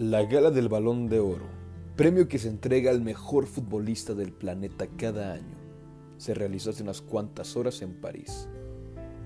La 0.00 0.24
Gala 0.24 0.50
del 0.50 0.70
Balón 0.70 1.10
de 1.10 1.20
Oro, 1.20 1.44
premio 1.94 2.26
que 2.26 2.38
se 2.38 2.48
entrega 2.48 2.90
al 2.90 3.02
mejor 3.02 3.46
futbolista 3.46 4.14
del 4.14 4.32
planeta 4.32 4.86
cada 4.96 5.34
año, 5.34 5.58
se 6.16 6.32
realizó 6.32 6.70
hace 6.70 6.82
unas 6.82 7.02
cuantas 7.02 7.54
horas 7.54 7.82
en 7.82 8.00
París, 8.00 8.48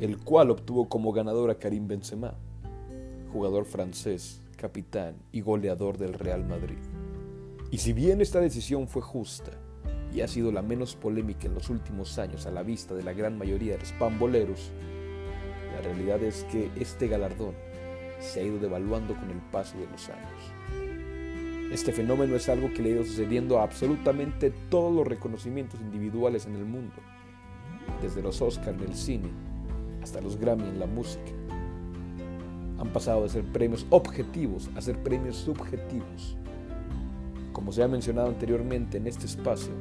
el 0.00 0.18
cual 0.18 0.50
obtuvo 0.50 0.88
como 0.88 1.12
ganador 1.12 1.50
a 1.50 1.60
Karim 1.60 1.86
Benzema, 1.86 2.34
jugador 3.32 3.66
francés, 3.66 4.42
capitán 4.56 5.14
y 5.30 5.42
goleador 5.42 5.96
del 5.96 6.12
Real 6.12 6.44
Madrid. 6.44 6.80
Y 7.70 7.78
si 7.78 7.92
bien 7.92 8.20
esta 8.20 8.40
decisión 8.40 8.88
fue 8.88 9.00
justa 9.00 9.52
y 10.12 10.22
ha 10.22 10.26
sido 10.26 10.50
la 10.50 10.62
menos 10.62 10.96
polémica 10.96 11.46
en 11.46 11.54
los 11.54 11.70
últimos 11.70 12.18
años 12.18 12.46
a 12.46 12.50
la 12.50 12.64
vista 12.64 12.96
de 12.96 13.04
la 13.04 13.12
gran 13.12 13.38
mayoría 13.38 13.74
de 13.74 13.78
los 13.78 13.92
pamboleros, 13.92 14.72
la 15.72 15.82
realidad 15.82 16.20
es 16.24 16.42
que 16.50 16.72
este 16.74 17.06
galardón 17.06 17.54
se 18.18 18.40
ha 18.40 18.42
ido 18.42 18.58
devaluando 18.58 19.14
con 19.14 19.30
el 19.30 19.38
paso 19.52 19.78
de 19.78 19.86
los 19.86 20.08
años. 20.08 20.53
Este 21.74 21.90
fenómeno 21.90 22.36
es 22.36 22.48
algo 22.48 22.72
que 22.72 22.82
le 22.82 22.90
ha 22.90 22.92
ido 22.92 23.04
sucediendo 23.04 23.58
a 23.58 23.64
absolutamente 23.64 24.52
todos 24.70 24.94
los 24.94 25.04
reconocimientos 25.04 25.80
individuales 25.80 26.46
en 26.46 26.54
el 26.54 26.64
mundo, 26.64 26.94
desde 28.00 28.22
los 28.22 28.40
Oscars 28.40 28.80
en 28.80 28.88
el 28.88 28.94
cine 28.94 29.28
hasta 30.00 30.20
los 30.20 30.38
Grammy 30.38 30.68
en 30.68 30.78
la 30.78 30.86
música. 30.86 31.32
Han 32.78 32.92
pasado 32.92 33.24
de 33.24 33.28
ser 33.28 33.42
premios 33.42 33.86
objetivos 33.90 34.70
a 34.76 34.80
ser 34.80 35.02
premios 35.02 35.34
subjetivos. 35.34 36.36
Como 37.52 37.72
se 37.72 37.82
ha 37.82 37.88
mencionado 37.88 38.28
anteriormente 38.28 38.98
en 38.98 39.08
este 39.08 39.26
espacio, 39.26 39.72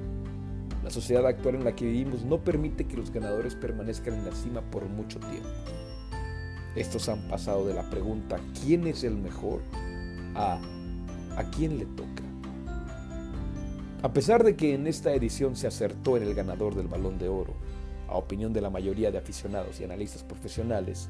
la 0.84 0.90
sociedad 0.90 1.28
actual 1.28 1.54
en 1.54 1.64
la 1.64 1.76
que 1.76 1.86
vivimos 1.86 2.26
no 2.26 2.40
permite 2.40 2.86
que 2.86 2.98
los 2.98 3.12
ganadores 3.12 3.54
permanezcan 3.54 4.16
en 4.16 4.26
la 4.26 4.32
cima 4.32 4.62
por 4.62 4.90
mucho 4.90 5.20
tiempo. 5.20 5.48
Estos 6.76 7.08
han 7.08 7.28
pasado 7.28 7.68
de 7.68 7.76
la 7.76 7.88
pregunta 7.92 8.40
¿quién 8.64 8.88
es 8.88 9.04
el 9.04 9.16
mejor? 9.16 9.62
a 10.36 10.60
¿a 11.36 11.44
quién 11.50 11.78
le 11.78 11.86
toca? 11.86 12.24
A 14.02 14.12
pesar 14.14 14.44
de 14.44 14.56
que 14.56 14.74
en 14.74 14.86
esta 14.88 15.14
edición 15.14 15.56
se 15.56 15.68
acertó 15.68 16.18
en 16.18 16.24
el 16.24 16.34
ganador 16.34 16.76
del 16.76 16.88
balón 16.88 17.18
de 17.18 17.30
oro, 17.30 17.54
a 18.10 18.18
opinión 18.18 18.52
de 18.52 18.62
la 18.62 18.70
mayoría 18.70 19.12
de 19.12 19.18
aficionados 19.18 19.80
y 19.80 19.86
analistas 19.86 20.24
profesionales, 20.24 21.10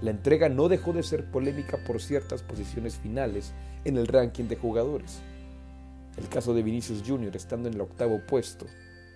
la 0.00 0.10
entrega 0.10 0.48
no 0.48 0.68
dejó 0.68 0.92
de 0.92 1.04
ser 1.04 1.30
polémica 1.30 1.78
por 1.86 2.02
ciertas 2.02 2.42
posiciones 2.42 2.96
finales 2.96 3.52
en 3.84 3.96
el 3.96 4.08
ranking 4.08 4.44
de 4.44 4.56
jugadores. 4.56 5.20
El 6.16 6.28
caso 6.28 6.52
de 6.52 6.64
Vinicius 6.64 7.04
Jr. 7.06 7.36
estando 7.36 7.68
en 7.68 7.74
el 7.74 7.80
octavo 7.80 8.20
puesto, 8.26 8.66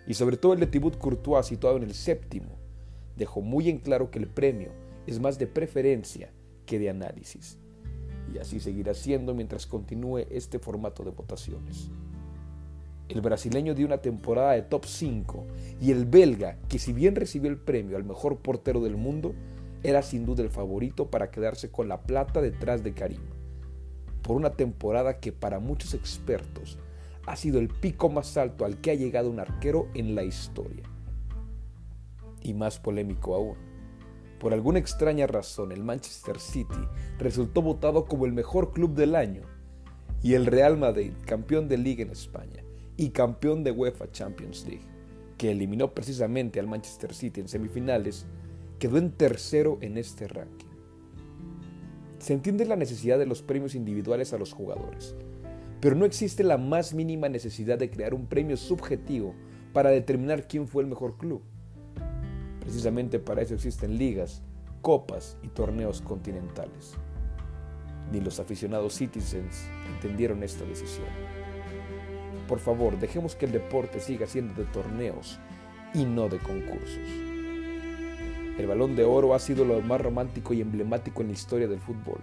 y 0.06 0.14
sobre 0.14 0.36
todo 0.36 0.52
el 0.52 0.60
de 0.60 0.68
Thibaut 0.68 0.96
Courtois 0.96 1.46
situado 1.46 1.76
en 1.76 1.82
el 1.82 1.94
séptimo, 1.94 2.56
dejó 3.16 3.40
muy 3.40 3.68
en 3.68 3.78
claro 3.78 4.10
que 4.10 4.20
el 4.20 4.28
premio 4.28 4.70
es 5.06 5.18
más 5.18 5.38
de 5.38 5.48
preferencia 5.48 6.30
que 6.64 6.78
de 6.78 6.90
análisis. 6.90 7.58
Y 8.52 8.60
seguirá 8.60 8.94
siendo 8.94 9.34
mientras 9.34 9.66
continúe 9.66 10.26
este 10.30 10.58
formato 10.58 11.04
de 11.04 11.10
votaciones. 11.10 11.90
El 13.08 13.20
brasileño 13.20 13.74
dio 13.74 13.86
una 13.86 13.98
temporada 13.98 14.52
de 14.52 14.62
top 14.62 14.84
5 14.84 15.46
y 15.80 15.92
el 15.92 16.06
belga, 16.06 16.58
que 16.68 16.78
si 16.78 16.92
bien 16.92 17.14
recibió 17.14 17.50
el 17.50 17.56
premio 17.56 17.96
al 17.96 18.04
mejor 18.04 18.38
portero 18.38 18.80
del 18.80 18.96
mundo, 18.96 19.34
era 19.84 20.02
sin 20.02 20.26
duda 20.26 20.42
el 20.42 20.50
favorito 20.50 21.08
para 21.10 21.30
quedarse 21.30 21.70
con 21.70 21.88
la 21.88 22.02
plata 22.02 22.42
detrás 22.42 22.82
de 22.82 22.94
Karim. 22.94 23.22
Por 24.22 24.36
una 24.36 24.50
temporada 24.50 25.20
que 25.20 25.30
para 25.30 25.60
muchos 25.60 25.94
expertos 25.94 26.78
ha 27.26 27.36
sido 27.36 27.60
el 27.60 27.68
pico 27.68 28.08
más 28.08 28.36
alto 28.36 28.64
al 28.64 28.80
que 28.80 28.90
ha 28.90 28.94
llegado 28.94 29.30
un 29.30 29.38
arquero 29.38 29.88
en 29.94 30.16
la 30.16 30.24
historia. 30.24 30.84
Y 32.42 32.54
más 32.54 32.80
polémico 32.80 33.34
aún, 33.34 33.56
por 34.46 34.54
alguna 34.54 34.78
extraña 34.78 35.26
razón, 35.26 35.72
el 35.72 35.82
Manchester 35.82 36.38
City 36.38 36.78
resultó 37.18 37.62
votado 37.62 38.04
como 38.04 38.26
el 38.26 38.32
mejor 38.32 38.72
club 38.72 38.94
del 38.94 39.16
año 39.16 39.42
y 40.22 40.34
el 40.34 40.46
Real 40.46 40.76
Madrid, 40.76 41.10
campeón 41.26 41.66
de 41.66 41.76
liga 41.76 42.04
en 42.04 42.10
España 42.10 42.62
y 42.96 43.08
campeón 43.08 43.64
de 43.64 43.72
UEFA 43.72 44.12
Champions 44.12 44.64
League, 44.68 44.86
que 45.36 45.50
eliminó 45.50 45.92
precisamente 45.94 46.60
al 46.60 46.68
Manchester 46.68 47.12
City 47.12 47.40
en 47.40 47.48
semifinales, 47.48 48.24
quedó 48.78 48.98
en 48.98 49.10
tercero 49.10 49.78
en 49.80 49.98
este 49.98 50.28
ranking. 50.28 50.68
Se 52.20 52.32
entiende 52.32 52.66
la 52.66 52.76
necesidad 52.76 53.18
de 53.18 53.26
los 53.26 53.42
premios 53.42 53.74
individuales 53.74 54.32
a 54.32 54.38
los 54.38 54.52
jugadores, 54.52 55.16
pero 55.80 55.96
no 55.96 56.04
existe 56.04 56.44
la 56.44 56.56
más 56.56 56.94
mínima 56.94 57.28
necesidad 57.28 57.78
de 57.78 57.90
crear 57.90 58.14
un 58.14 58.28
premio 58.28 58.56
subjetivo 58.56 59.34
para 59.72 59.90
determinar 59.90 60.46
quién 60.46 60.68
fue 60.68 60.84
el 60.84 60.88
mejor 60.88 61.16
club. 61.16 61.42
Precisamente 62.66 63.20
para 63.20 63.42
eso 63.42 63.54
existen 63.54 63.96
ligas, 63.96 64.42
copas 64.82 65.36
y 65.44 65.46
torneos 65.46 66.00
continentales. 66.00 66.94
Ni 68.10 68.20
los 68.20 68.40
aficionados 68.40 68.94
citizens 68.94 69.68
entendieron 69.94 70.42
esta 70.42 70.64
decisión. 70.64 71.06
Por 72.48 72.58
favor, 72.58 72.98
dejemos 72.98 73.36
que 73.36 73.46
el 73.46 73.52
deporte 73.52 74.00
siga 74.00 74.26
siendo 74.26 74.52
de 74.54 74.64
torneos 74.64 75.38
y 75.94 76.04
no 76.04 76.28
de 76.28 76.38
concursos. 76.38 77.08
El 78.58 78.66
balón 78.66 78.96
de 78.96 79.04
oro 79.04 79.32
ha 79.32 79.38
sido 79.38 79.64
lo 79.64 79.80
más 79.80 80.00
romántico 80.00 80.52
y 80.52 80.60
emblemático 80.60 81.22
en 81.22 81.28
la 81.28 81.34
historia 81.34 81.68
del 81.68 81.78
fútbol. 81.78 82.18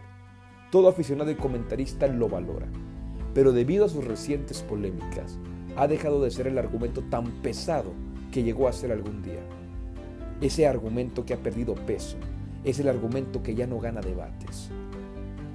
Todo 0.72 0.90
aficionado 0.90 1.32
y 1.32 1.36
comentarista 1.36 2.06
lo 2.08 2.28
valora, 2.28 2.68
pero 3.34 3.54
debido 3.54 3.86
a 3.86 3.90
sus 3.90 4.04
recientes 4.04 4.62
polémicas, 4.62 5.40
ha 5.78 5.88
dejado 5.88 6.22
de 6.22 6.32
ser 6.32 6.48
el 6.48 6.58
argumento 6.58 7.02
tan 7.04 7.32
pesado 7.42 7.94
que 8.34 8.44
llegó 8.44 8.68
a 8.68 8.74
ser 8.74 8.92
algún 8.92 9.22
día. 9.22 9.40
Ese 10.44 10.68
argumento 10.68 11.26
que 11.26 11.34
ha 11.34 11.38
perdido 11.38 11.74
peso 11.74 12.18
es 12.66 12.78
el 12.78 12.90
argumento 12.90 13.42
que 13.42 13.56
ya 13.56 13.66
no 13.66 13.80
gana 13.80 14.02
debates. 14.02 14.70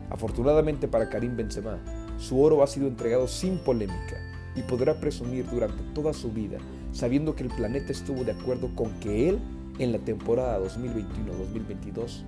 Afortunadamente 0.08 0.88
para 0.88 1.10
Karim 1.10 1.36
Benzema, 1.36 1.78
su 2.16 2.40
oro 2.40 2.62
ha 2.62 2.66
sido 2.66 2.86
entregado 2.86 3.28
sin 3.28 3.58
polémica 3.58 4.16
y 4.56 4.62
podrá 4.62 4.98
presumir 4.98 5.44
durante 5.50 5.82
toda 5.94 6.14
su 6.14 6.32
vida 6.32 6.56
sabiendo 6.92 7.34
que 7.34 7.42
el 7.42 7.50
planeta 7.50 7.92
estuvo 7.92 8.24
de 8.24 8.32
acuerdo 8.32 8.74
con 8.74 8.90
que 9.00 9.28
él 9.28 9.38
en 9.78 9.92
la 9.92 9.98
temporada 9.98 10.58
2021-2022 10.58 12.22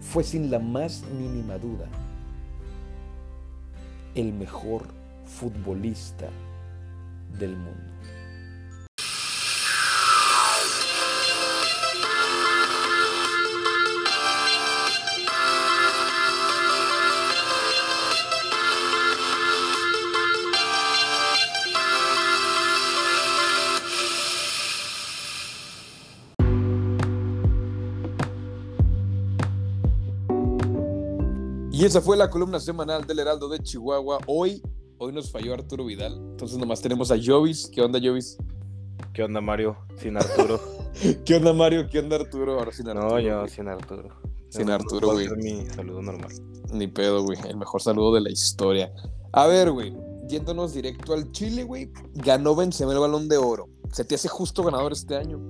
fue 0.00 0.24
sin 0.24 0.50
la 0.50 0.58
más 0.58 1.04
mínima 1.16 1.58
duda 1.58 1.86
el 4.16 4.32
mejor 4.32 4.82
futbolista 5.26 6.28
del 7.38 7.56
mundo. 7.56 8.19
Y 31.80 31.86
esa 31.86 32.02
fue 32.02 32.14
la 32.14 32.28
columna 32.28 32.60
semanal 32.60 33.06
del 33.06 33.20
Heraldo 33.20 33.48
de 33.48 33.58
Chihuahua. 33.58 34.18
Hoy, 34.26 34.62
hoy 34.98 35.14
nos 35.14 35.30
falló 35.32 35.54
Arturo 35.54 35.86
Vidal. 35.86 36.12
Entonces 36.12 36.58
nomás 36.58 36.82
tenemos 36.82 37.10
a 37.10 37.16
Jovis. 37.18 37.70
¿Qué 37.72 37.80
onda, 37.80 37.98
Jovis? 37.98 38.36
¿Qué 39.14 39.22
onda, 39.22 39.40
Mario? 39.40 39.78
Sin 39.96 40.18
Arturo. 40.18 40.60
¿Qué 41.24 41.36
onda, 41.36 41.54
Mario? 41.54 41.88
¿Qué 41.90 42.00
onda, 42.00 42.16
Arturo? 42.16 42.58
Ahora 42.58 42.70
sin 42.70 42.86
Arturo. 42.86 43.08
No, 43.08 43.18
yo 43.18 43.48
sin 43.48 43.66
Arturo. 43.66 44.10
Sin 44.50 44.68
Arturo, 44.68 45.12
güey. 45.12 45.30
mi 45.38 45.64
saludo 45.70 46.02
normal. 46.02 46.30
Ni 46.70 46.86
pedo, 46.86 47.24
güey. 47.24 47.38
El 47.48 47.56
mejor 47.56 47.80
saludo 47.80 48.12
de 48.12 48.20
la 48.20 48.30
historia. 48.30 48.92
A 49.32 49.46
ver, 49.46 49.70
güey. 49.70 49.96
Yéndonos 50.28 50.74
directo 50.74 51.14
al 51.14 51.32
Chile, 51.32 51.64
güey. 51.64 51.90
Ganó 52.12 52.54
Benzema 52.54 52.92
el 52.92 52.98
Balón 52.98 53.26
de 53.26 53.38
Oro. 53.38 53.70
¿Se 53.90 54.04
te 54.04 54.16
hace 54.16 54.28
justo 54.28 54.62
ganador 54.62 54.92
este 54.92 55.16
año? 55.16 55.40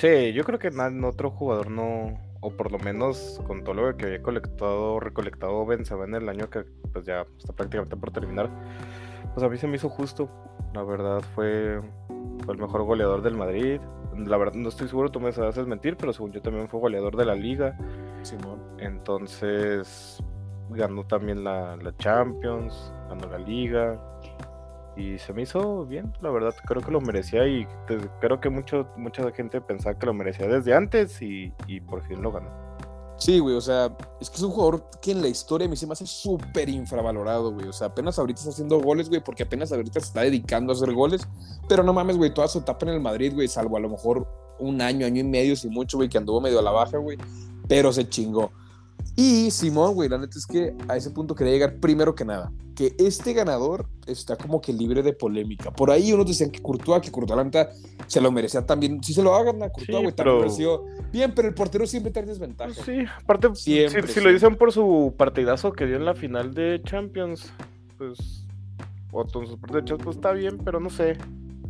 Sí, 0.00 0.32
yo 0.32 0.44
creo 0.44 0.58
que 0.58 0.70
otro 1.04 1.30
jugador 1.30 1.70
no, 1.70 2.18
o 2.40 2.50
por 2.50 2.72
lo 2.72 2.78
menos 2.78 3.40
con 3.46 3.64
todo 3.64 3.74
lo 3.74 3.96
que 3.96 4.06
había 4.06 4.22
colectado, 4.22 4.98
recolectado 5.00 5.66
Benzema 5.66 6.04
en 6.04 6.14
el 6.14 6.28
año 6.28 6.48
que 6.48 6.64
pues 6.92 7.04
ya 7.04 7.26
está 7.38 7.52
prácticamente 7.52 7.96
por 7.96 8.10
terminar, 8.10 8.50
pues 9.34 9.44
a 9.44 9.48
mí 9.48 9.56
se 9.56 9.66
me 9.66 9.76
hizo 9.76 9.88
justo. 9.88 10.30
La 10.74 10.82
verdad 10.82 11.20
fue, 11.34 11.80
fue 12.44 12.54
el 12.54 12.60
mejor 12.60 12.84
goleador 12.84 13.22
del 13.22 13.36
Madrid. 13.36 13.80
La 14.16 14.36
verdad 14.36 14.54
no 14.54 14.68
estoy 14.68 14.88
seguro, 14.88 15.10
tú 15.10 15.20
me 15.20 15.28
haces 15.28 15.66
mentir, 15.66 15.96
pero 15.96 16.12
según 16.12 16.32
yo 16.32 16.42
también 16.42 16.68
fue 16.68 16.80
goleador 16.80 17.16
de 17.16 17.24
la 17.24 17.34
liga. 17.34 17.76
Simón. 18.22 18.60
Entonces 18.78 20.22
ganó 20.70 21.04
también 21.04 21.44
la, 21.44 21.76
la 21.76 21.96
Champions, 21.96 22.92
ganó 23.08 23.28
la 23.28 23.38
liga, 23.38 24.00
y 24.96 25.18
se 25.18 25.32
me 25.32 25.42
hizo 25.42 25.86
bien, 25.86 26.12
la 26.20 26.30
verdad, 26.30 26.54
creo 26.66 26.82
que 26.82 26.90
lo 26.90 27.00
merecía 27.00 27.46
y 27.46 27.66
creo 28.20 28.40
que 28.40 28.50
mucho, 28.50 28.88
mucha 28.96 29.30
gente 29.32 29.60
pensaba 29.60 29.98
que 29.98 30.06
lo 30.06 30.14
merecía 30.14 30.46
desde 30.46 30.74
antes 30.74 31.20
y, 31.22 31.52
por 31.88 32.02
fin 32.02 32.22
lo 32.22 32.32
ganó. 32.32 32.50
Sí, 33.16 33.38
güey, 33.38 33.54
o 33.54 33.60
sea, 33.60 33.94
es 34.18 34.30
que 34.30 34.36
es 34.36 34.42
un 34.42 34.50
jugador 34.50 34.88
que 35.02 35.12
en 35.12 35.20
la 35.20 35.28
historia 35.28 35.68
mí 35.68 35.76
se 35.76 35.86
me 35.86 35.92
hace 35.92 36.06
súper 36.06 36.70
infravalorado, 36.70 37.52
güey. 37.52 37.68
O 37.68 37.72
sea, 37.72 37.88
apenas 37.88 38.18
ahorita 38.18 38.40
está 38.40 38.50
haciendo 38.50 38.80
goles, 38.80 39.10
güey, 39.10 39.22
porque 39.22 39.42
apenas 39.42 39.70
ahorita 39.72 40.00
se 40.00 40.06
está 40.06 40.22
dedicando 40.22 40.72
a 40.72 40.76
hacer 40.76 40.90
goles. 40.92 41.28
Pero 41.68 41.82
no 41.82 41.92
mames, 41.92 42.16
güey, 42.16 42.32
toda 42.32 42.48
su 42.48 42.60
etapa 42.60 42.86
en 42.86 42.94
el 42.94 43.00
Madrid, 43.00 43.34
güey, 43.34 43.46
salvo 43.46 43.76
a 43.76 43.80
lo 43.80 43.90
mejor 43.90 44.26
un 44.58 44.80
año, 44.80 45.04
año 45.04 45.20
y 45.20 45.24
medio, 45.24 45.54
si 45.54 45.68
mucho, 45.68 45.98
güey, 45.98 46.08
que 46.08 46.16
anduvo 46.16 46.40
medio 46.40 46.60
a 46.60 46.62
la 46.62 46.70
baja, 46.70 46.96
güey. 46.96 47.18
Pero 47.68 47.92
se 47.92 48.08
chingó. 48.08 48.52
Y 49.16 49.50
Simón, 49.50 49.94
güey, 49.94 50.08
la 50.08 50.18
neta 50.18 50.38
es 50.38 50.46
que 50.46 50.74
a 50.88 50.96
ese 50.96 51.10
punto 51.10 51.34
quería 51.34 51.52
llegar 51.52 51.74
primero 51.76 52.14
que 52.14 52.24
nada. 52.24 52.52
Que 52.74 52.94
este 52.98 53.32
ganador 53.32 53.86
está 54.06 54.36
como 54.36 54.60
que 54.60 54.72
libre 54.72 55.02
de 55.02 55.12
polémica. 55.12 55.70
Por 55.70 55.90
ahí 55.90 56.12
unos 56.12 56.26
decían 56.26 56.50
que 56.50 56.62
Courtois, 56.62 57.02
que 57.02 57.10
Courtois 57.10 57.36
la 57.36 57.44
neta 57.44 57.70
se 58.06 58.20
lo 58.20 58.32
merecía 58.32 58.64
también. 58.64 59.02
Si 59.02 59.12
se 59.12 59.22
lo 59.22 59.34
hagan 59.34 59.62
a 59.62 59.68
Courtois, 59.68 60.02
güey, 60.02 60.12
también 60.14 60.38
mereció. 60.38 60.84
Bien, 61.12 61.32
pero 61.34 61.48
el 61.48 61.54
portero 61.54 61.86
siempre 61.86 62.12
trae 62.12 62.24
desventaja. 62.24 62.72
Sí, 62.82 63.04
aparte, 63.22 63.54
siempre, 63.54 64.06
si, 64.06 64.20
lo 64.20 64.30
dicen 64.30 64.56
por 64.56 64.72
su 64.72 65.14
partidazo 65.16 65.72
que 65.72 65.86
dio 65.86 65.96
en 65.96 66.04
la 66.04 66.14
final 66.14 66.54
de 66.54 66.80
Champions, 66.84 67.52
pues. 67.98 68.46
O 69.12 69.24
con 69.26 69.46
su 69.46 69.56
de 69.56 69.84
Champions, 69.84 70.02
pues 70.04 70.16
está 70.16 70.32
bien, 70.32 70.58
pero 70.64 70.80
no 70.80 70.88
sé. 70.88 71.18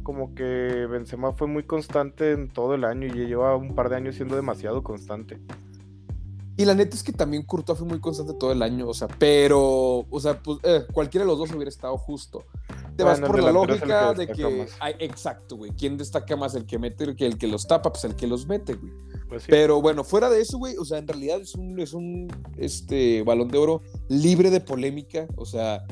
Como 0.03 0.35
que 0.35 0.45
Benzema 0.91 1.33
fue 1.33 1.47
muy 1.47 1.63
constante 1.65 2.33
en 2.33 2.49
todo 2.49 2.75
el 2.75 2.85
año 2.85 3.07
y 3.07 3.27
lleva 3.27 3.57
un 3.57 3.75
par 3.75 3.89
de 3.89 3.97
años 3.97 4.15
siendo 4.15 4.37
demasiado 4.37 4.83
constante. 4.83 5.39
Y 6.61 6.67
la 6.67 6.75
neta 6.75 6.95
es 6.95 7.03
que 7.03 7.13
también 7.13 7.43
Courtois 7.45 7.79
fue 7.79 7.89
muy 7.89 8.01
constante 8.01 8.35
todo 8.35 8.53
el 8.53 8.61
año, 8.61 8.87
o 8.87 8.93
sea, 8.93 9.09
pero, 9.09 10.05
o 10.11 10.21
sea, 10.21 10.43
pues 10.43 10.59
eh, 10.63 10.85
cualquiera 10.93 11.25
de 11.25 11.31
los 11.31 11.39
dos 11.39 11.51
hubiera 11.53 11.71
estado 11.71 11.97
justo. 11.97 12.45
Te 12.99 13.03
vas 13.03 13.19
por 13.19 13.43
la 13.43 13.51
lógica 13.51 14.13
de 14.13 14.29
que, 14.29 14.69
exacto, 14.99 15.57
güey, 15.57 15.71
¿quién 15.71 15.97
destaca 15.97 16.37
más? 16.37 16.55
El 16.55 16.67
que 16.67 16.79
mete, 16.79 17.05
el 17.05 17.17
que, 17.17 17.25
el 17.25 17.39
que 17.39 17.47
los 17.47 17.67
tapa, 17.67 17.91
pues 17.91 18.05
el 18.05 18.15
que 18.15 18.27
los 18.27 18.47
mete, 18.47 18.75
güey. 18.75 18.93
Pues 19.27 19.45
pero 19.49 19.81
bueno, 19.81 20.05
fuera 20.05 20.29
de 20.29 20.43
eso, 20.43 20.59
güey, 20.59 20.77
o 20.77 20.85
sea, 20.85 20.99
en 20.99 21.09
realidad 21.09 21.41
es 21.41 21.55
un, 21.55 21.81
es 21.81 21.95
un 21.95 22.29
este, 22.59 23.23
balón 23.23 23.49
de 23.49 23.57
oro 23.57 23.81
libre 24.11 24.51
de 24.51 24.61
polémica, 24.61 25.27
o 25.37 25.47
sea, 25.47 25.87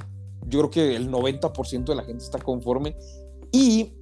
yo 0.49 0.59
creo 0.59 0.71
que 0.71 0.97
el 0.97 1.11
90% 1.11 1.85
de 1.85 1.95
la 1.95 2.05
gente 2.05 2.23
está 2.23 2.41
conforme. 2.41 2.95
Y 3.53 3.95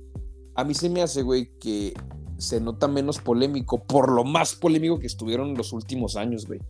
a 0.56 0.64
mí 0.64 0.74
se 0.74 0.90
me 0.90 1.00
hace, 1.00 1.22
güey, 1.22 1.56
que 1.60 1.94
se 2.38 2.60
nota 2.60 2.88
menos 2.88 3.18
polémico 3.18 3.82
por 3.82 4.10
lo 4.10 4.24
más 4.24 4.54
polémico 4.54 4.98
que 4.98 5.06
estuvieron 5.06 5.50
en 5.50 5.56
los 5.56 5.72
últimos 5.72 6.16
años, 6.16 6.46
güey. 6.46 6.60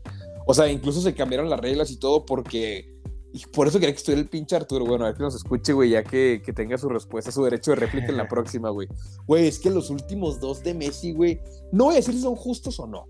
O 0.47 0.55
sea, 0.55 0.71
incluso 0.71 1.01
se 1.01 1.15
cambiaron 1.15 1.51
las 1.51 1.61
reglas 1.61 1.91
y 1.91 1.97
todo 1.97 2.25
porque... 2.25 2.95
Y 3.33 3.45
por 3.47 3.67
eso 3.67 3.79
quería 3.79 3.93
que 3.93 3.99
estuviera 3.99 4.23
el 4.23 4.29
pinche 4.29 4.57
Arturo. 4.57 4.87
Bueno, 4.87 5.05
a 5.05 5.09
ver 5.09 5.17
que 5.17 5.23
nos 5.23 5.35
escuche, 5.35 5.75
güey, 5.75 5.91
ya 5.91 6.03
que, 6.03 6.41
que, 6.43 6.55
tenga 6.55 6.79
su 6.79 6.89
respuesta, 6.89 7.31
su 7.31 7.45
derecho 7.45 7.73
de 7.73 7.77
réplica 7.77 8.07
en 8.07 8.17
la 8.17 8.29
próxima, 8.29 8.71
güey. 8.71 8.89
Güey, 9.27 9.47
es 9.47 9.59
que 9.59 9.69
los 9.69 9.91
últimos 9.91 10.41
dos 10.41 10.63
de 10.63 10.73
Messi, 10.73 11.13
güey, 11.13 11.41
no 11.71 11.85
voy 11.85 11.95
a 11.95 11.97
decir 11.97 12.15
si 12.15 12.21
son 12.21 12.35
justos 12.35 12.81
o 12.81 12.87
no, 12.87 13.07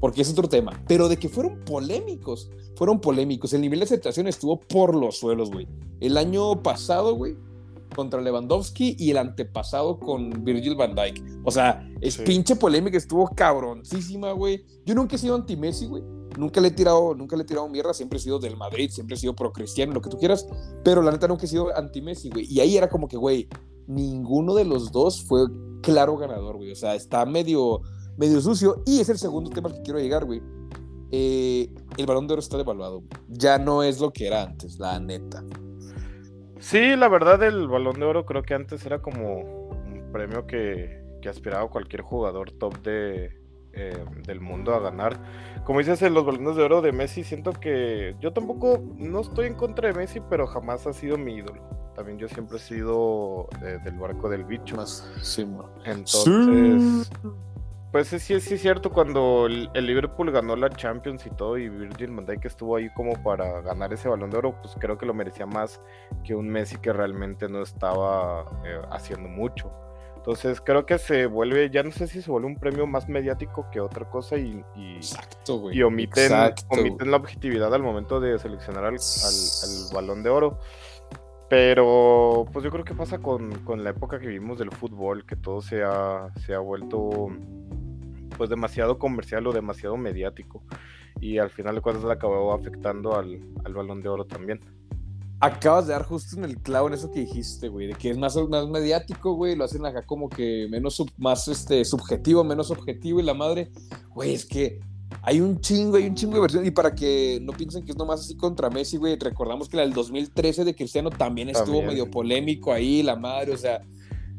porque 0.00 0.22
es 0.22 0.30
otro 0.30 0.48
tema, 0.48 0.82
pero 0.88 1.08
de 1.08 1.16
que 1.16 1.28
fueron 1.28 1.64
polémicos, 1.64 2.50
fueron 2.74 3.00
polémicos. 3.00 3.52
El 3.52 3.60
nivel 3.60 3.78
de 3.78 3.84
aceptación 3.84 4.26
estuvo 4.26 4.58
por 4.58 4.96
los 4.96 5.18
suelos, 5.18 5.52
güey. 5.52 5.68
El 6.00 6.16
año 6.16 6.60
pasado, 6.60 7.14
güey, 7.14 7.36
contra 7.92 8.20
Lewandowski 8.20 8.96
y 8.98 9.10
el 9.10 9.18
antepasado 9.18 9.98
con 9.98 10.44
Virgil 10.44 10.74
van 10.74 10.94
Dijk. 10.94 11.22
O 11.44 11.50
sea, 11.50 11.88
es 12.00 12.18
pinche 12.18 12.56
polémica, 12.56 12.96
estuvo 12.96 13.28
cabroncísima, 13.28 14.32
güey. 14.32 14.64
Yo 14.84 14.94
nunca 14.94 15.16
he 15.16 15.18
sido 15.18 15.34
anti-Messi, 15.34 15.86
güey. 15.86 16.02
Nunca 16.38 16.60
le 16.60 16.68
he 16.68 16.70
tirado, 16.70 17.14
nunca 17.14 17.36
le 17.36 17.42
he 17.42 17.46
tirado 17.46 17.68
mierda, 17.68 17.92
siempre 17.92 18.18
he 18.18 18.22
sido 18.22 18.38
del 18.38 18.56
Madrid, 18.56 18.90
siempre 18.90 19.16
he 19.16 19.18
sido 19.18 19.34
pro 19.34 19.52
cristiano, 19.52 19.92
lo 19.92 20.00
que 20.00 20.08
tú 20.08 20.18
quieras, 20.18 20.46
pero 20.82 21.02
la 21.02 21.10
neta 21.10 21.28
nunca 21.28 21.44
he 21.44 21.48
sido 21.48 21.76
anti-Messi, 21.76 22.30
güey. 22.30 22.46
Y 22.48 22.60
ahí 22.60 22.76
era 22.76 22.88
como 22.88 23.06
que, 23.06 23.16
güey, 23.16 23.48
ninguno 23.86 24.54
de 24.54 24.64
los 24.64 24.92
dos 24.92 25.22
fue 25.22 25.46
claro 25.82 26.16
ganador, 26.16 26.56
güey. 26.56 26.72
O 26.72 26.76
sea, 26.76 26.94
está 26.94 27.26
medio, 27.26 27.82
medio 28.16 28.40
sucio. 28.40 28.82
Y 28.86 29.00
es 29.00 29.08
el 29.08 29.18
segundo 29.18 29.50
tema 29.50 29.68
al 29.68 29.74
que 29.74 29.82
quiero 29.82 30.00
llegar, 30.00 30.24
güey. 30.24 30.42
Eh, 31.10 31.70
el 31.98 32.06
balón 32.06 32.26
de 32.26 32.32
oro 32.32 32.40
está 32.40 32.56
devaluado. 32.56 33.02
Ya 33.28 33.58
no 33.58 33.82
es 33.82 34.00
lo 34.00 34.12
que 34.12 34.26
era 34.26 34.42
antes, 34.42 34.78
la 34.78 34.98
neta. 34.98 35.44
Sí, 36.62 36.94
la 36.94 37.08
verdad 37.08 37.42
el 37.42 37.66
balón 37.66 37.98
de 37.98 38.06
oro 38.06 38.24
creo 38.24 38.44
que 38.44 38.54
antes 38.54 38.86
era 38.86 39.02
como 39.02 39.40
un 39.40 40.10
premio 40.12 40.46
que, 40.46 41.02
que 41.20 41.28
aspiraba 41.28 41.68
cualquier 41.68 42.02
jugador 42.02 42.52
top 42.52 42.80
de, 42.82 43.36
eh, 43.72 44.04
del 44.24 44.40
mundo 44.40 44.72
a 44.72 44.78
ganar. 44.78 45.18
Como 45.64 45.80
dices 45.80 46.00
en 46.02 46.14
los 46.14 46.24
balones 46.24 46.54
de 46.54 46.62
oro 46.62 46.80
de 46.80 46.92
Messi, 46.92 47.24
siento 47.24 47.52
que 47.52 48.14
yo 48.20 48.32
tampoco 48.32 48.80
no 48.96 49.20
estoy 49.20 49.46
en 49.46 49.54
contra 49.54 49.88
de 49.88 49.94
Messi, 49.94 50.20
pero 50.30 50.46
jamás 50.46 50.86
ha 50.86 50.92
sido 50.92 51.18
mi 51.18 51.34
ídolo. 51.34 51.60
También 51.96 52.16
yo 52.16 52.28
siempre 52.28 52.58
he 52.58 52.60
sido 52.60 53.48
eh, 53.60 53.78
del 53.82 53.98
barco 53.98 54.28
del 54.28 54.44
bicho. 54.44 54.76
Más, 54.76 55.10
sí, 55.20 55.44
Entonces, 55.84 57.10
pues 57.92 58.08
sí, 58.08 58.18
sí 58.18 58.34
es 58.34 58.60
cierto, 58.62 58.90
cuando 58.90 59.46
el, 59.46 59.70
Liverpool 59.74 60.30
ganó 60.30 60.56
la 60.56 60.70
Champions 60.70 61.26
y 61.26 61.30
todo, 61.30 61.58
y 61.58 61.68
Virgil 61.68 62.10
van 62.12 62.24
Dijk 62.24 62.46
estuvo 62.46 62.76
ahí 62.76 62.88
como 62.94 63.22
para 63.22 63.60
ganar 63.60 63.92
ese 63.92 64.08
balón 64.08 64.30
de 64.30 64.38
oro, 64.38 64.56
pues 64.62 64.74
creo 64.80 64.96
que 64.96 65.04
lo 65.04 65.12
merecía 65.12 65.44
más 65.44 65.78
que 66.24 66.34
un 66.34 66.48
Messi 66.48 66.78
que 66.78 66.90
realmente 66.90 67.50
no 67.50 67.62
estaba 67.62 68.46
eh, 68.64 68.80
haciendo 68.90 69.28
mucho. 69.28 69.70
Entonces 70.16 70.60
creo 70.60 70.86
que 70.86 70.98
se 70.98 71.26
vuelve, 71.26 71.68
ya 71.68 71.82
no 71.82 71.90
sé 71.90 72.06
si 72.06 72.22
se 72.22 72.30
vuelve 72.30 72.46
un 72.46 72.56
premio 72.56 72.86
más 72.86 73.08
mediático 73.08 73.66
que 73.70 73.80
otra 73.80 74.08
cosa 74.08 74.38
y, 74.38 74.64
y, 74.76 75.00
y 75.72 75.82
omiten, 75.82 76.32
omiten 76.68 77.10
la 77.10 77.16
objetividad 77.16 77.74
al 77.74 77.82
momento 77.82 78.20
de 78.20 78.38
seleccionar 78.38 78.84
al, 78.84 78.94
al, 78.94 79.94
balón 79.94 80.22
de 80.22 80.30
oro. 80.30 80.60
Pero 81.50 82.46
pues 82.52 82.64
yo 82.64 82.70
creo 82.70 82.84
que 82.84 82.94
pasa 82.94 83.18
con, 83.18 83.52
con, 83.64 83.84
la 83.84 83.90
época 83.90 84.18
que 84.18 84.28
vivimos 84.28 84.58
del 84.58 84.70
fútbol, 84.70 85.26
que 85.26 85.36
todo 85.36 85.60
se 85.60 85.82
ha, 85.82 86.30
se 86.46 86.54
ha 86.54 86.60
vuelto 86.60 87.28
pues 88.36 88.50
demasiado 88.50 88.98
comercial 88.98 89.46
o 89.46 89.52
demasiado 89.52 89.96
mediático. 89.96 90.62
Y 91.20 91.38
al 91.38 91.50
final 91.50 91.76
de 91.76 91.80
cuentas 91.80 92.04
le 92.04 92.12
acabó 92.12 92.52
afectando 92.52 93.14
al, 93.14 93.40
al 93.64 93.74
balón 93.74 94.02
de 94.02 94.08
oro 94.08 94.24
también. 94.26 94.60
Acabas 95.40 95.88
de 95.88 95.92
dar 95.92 96.04
justo 96.04 96.36
en 96.36 96.44
el 96.44 96.58
clavo 96.58 96.86
en 96.86 96.94
eso 96.94 97.10
que 97.10 97.20
dijiste, 97.20 97.68
güey, 97.68 97.88
de 97.88 97.94
que 97.94 98.10
es 98.10 98.16
más, 98.16 98.36
más 98.48 98.68
mediático, 98.68 99.34
güey, 99.34 99.56
lo 99.56 99.64
hacen 99.64 99.84
acá 99.84 100.02
como 100.02 100.28
que 100.28 100.68
menos 100.70 101.02
más 101.16 101.48
este, 101.48 101.84
subjetivo, 101.84 102.44
menos 102.44 102.70
objetivo 102.70 103.18
y 103.18 103.24
la 103.24 103.34
madre, 103.34 103.72
güey, 104.10 104.34
es 104.34 104.46
que 104.46 104.78
hay 105.20 105.40
un 105.40 105.60
chingo, 105.60 105.96
hay 105.96 106.06
un 106.06 106.14
chingo 106.14 106.34
de 106.34 106.40
versiones 106.40 106.68
y 106.68 106.70
para 106.70 106.94
que 106.94 107.40
no 107.42 107.52
piensen 107.52 107.84
que 107.84 107.90
es 107.90 107.98
nomás 107.98 108.20
así 108.20 108.36
contra 108.36 108.70
Messi, 108.70 108.96
güey, 108.96 109.16
recordamos 109.18 109.68
que 109.68 109.76
la 109.76 109.82
del 109.82 109.92
2013 109.92 110.64
de 110.64 110.74
Cristiano 110.74 111.10
también 111.10 111.48
estuvo 111.48 111.82
medio 111.82 112.10
polémico 112.10 112.72
ahí, 112.72 113.02
la 113.02 113.16
madre, 113.16 113.52
o 113.52 113.56
sea, 113.56 113.82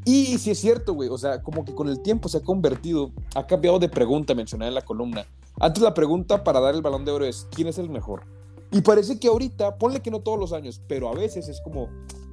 y 0.06 0.38
sí 0.38 0.52
es 0.52 0.60
cierto, 0.60 0.94
güey, 0.94 1.10
o 1.10 1.18
sea, 1.18 1.42
como 1.42 1.64
que 1.64 1.74
con 1.74 1.88
el 1.88 2.02
tiempo 2.02 2.30
se 2.30 2.38
ha 2.38 2.42
convertido, 2.42 3.12
ha 3.36 3.48
cambiado 3.48 3.80
de 3.80 3.90
pregunta 3.90 4.36
mencionada 4.36 4.70
en 4.70 4.76
la 4.76 4.82
columna. 4.82 5.26
Antes 5.60 5.84
la 5.84 5.94
pregunta 5.94 6.44
para 6.44 6.60
dar 6.60 6.76
el 6.76 6.82
balón 6.82 7.06
de 7.06 7.12
oro 7.12 7.26
es, 7.26 7.48
¿quién 7.52 7.68
es 7.68 7.78
el 7.78 7.90
mejor? 7.90 8.24
Y 8.72 8.82
parece 8.82 9.20
que 9.20 9.28
ahorita, 9.28 9.78
ponle 9.78 10.02
que 10.02 10.12
no 10.12 10.22
todos 10.22 10.40
los 10.40 10.52
años, 10.52 10.82
pero 10.88 11.10
a 11.10 11.14
veces 11.14 11.48
es 11.48 11.62
como, 11.62 11.90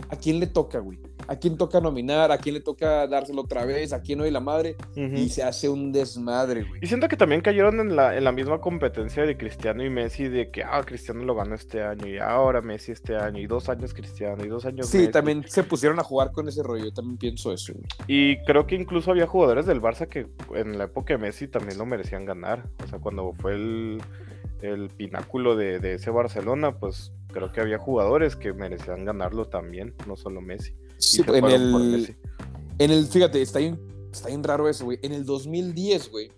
¿a 0.09 0.17
quién 0.17 0.41
le 0.41 0.47
toca, 0.47 0.79
güey? 0.79 0.99
¿A 1.31 1.37
quién 1.37 1.57
toca 1.57 1.81
nominar? 1.81 2.33
¿A 2.33 2.39
quién 2.39 2.57
le 2.57 2.61
toca 2.61 3.07
dárselo 3.07 3.43
otra 3.43 3.65
vez? 3.65 3.93
¿A 3.93 4.03
quién 4.03 4.21
hay 4.21 4.33
la 4.33 4.41
madre? 4.41 4.77
Y 4.97 5.29
se 5.29 5.45
hace 5.45 5.69
un 5.69 5.93
desmadre, 5.93 6.65
güey. 6.65 6.81
Y 6.83 6.89
siento 6.89 7.07
que 7.07 7.17
también 7.17 7.41
cayeron 7.41 7.79
en 7.79 7.95
la, 7.95 8.17
en 8.17 8.25
la 8.25 8.33
misma 8.33 8.61
competencia 8.61 9.25
de 9.25 9.37
Cristiano 9.37 9.85
y 9.85 9.91
Messi, 9.91 10.29
de 10.29 10.51
que, 10.51 10.65
ah, 10.65 10.83
Cristiano 10.85 11.23
lo 11.23 11.37
ganó 11.37 11.55
este 11.55 11.85
año, 11.85 12.09
y 12.09 12.19
ahora 12.19 12.61
Messi 12.63 12.91
este 12.91 13.15
año, 13.15 13.39
y 13.39 13.47
dos 13.47 13.69
años 13.69 13.95
Cristiano, 13.95 14.45
y 14.45 14.49
dos 14.49 14.67
años 14.67 14.89
Sí, 14.89 15.07
también 15.07 15.45
se 15.47 15.63
pusieron 15.63 16.01
a 16.01 16.03
jugar 16.03 16.33
con 16.33 16.49
ese 16.49 16.65
rollo, 16.65 16.87
yo 16.87 16.93
también 16.93 17.17
pienso 17.17 17.53
eso. 17.53 17.75
Y 18.09 18.43
creo 18.43 18.67
que 18.67 18.75
incluso 18.75 19.13
había 19.13 19.29
jugadores 19.29 19.67
del 19.67 19.81
Barça 19.81 20.09
que 20.09 20.27
en 20.57 20.79
la 20.79 20.85
época 20.85 21.15
de 21.15 21.19
Messi 21.19 21.47
también 21.47 21.79
lo 21.79 21.87
merecían 21.87 22.25
ganar. 22.25 22.69
O 22.83 22.89
sea, 22.89 22.99
cuando 22.99 23.35
fue 23.35 23.55
el 23.55 24.03
el 24.63 24.89
pináculo 24.91 25.57
de, 25.57 25.95
ese 25.95 26.11
Barcelona, 26.11 26.79
pues 26.79 27.13
creo 27.29 27.53
que 27.53 27.61
había 27.61 27.79
jugadores 27.79 28.37
que 28.37 28.53
merecían 28.53 29.05
ganarlo 29.05 29.47
también, 29.47 29.95
no 30.07 30.17
solo 30.17 30.41
Messi. 30.41 30.75
Sí, 31.01 31.23
en 31.27 31.45
el, 31.47 32.17
en 32.79 32.91
el, 32.91 33.07
fíjate, 33.07 33.41
está 33.41 33.59
bien, 33.59 33.81
está 34.13 34.29
bien 34.29 34.45
raro 34.45 34.69
eso, 34.69 34.85
güey. 34.85 34.99
En 35.03 35.13
el 35.13 35.25
2010, 35.25 36.11
güey, 36.11 36.31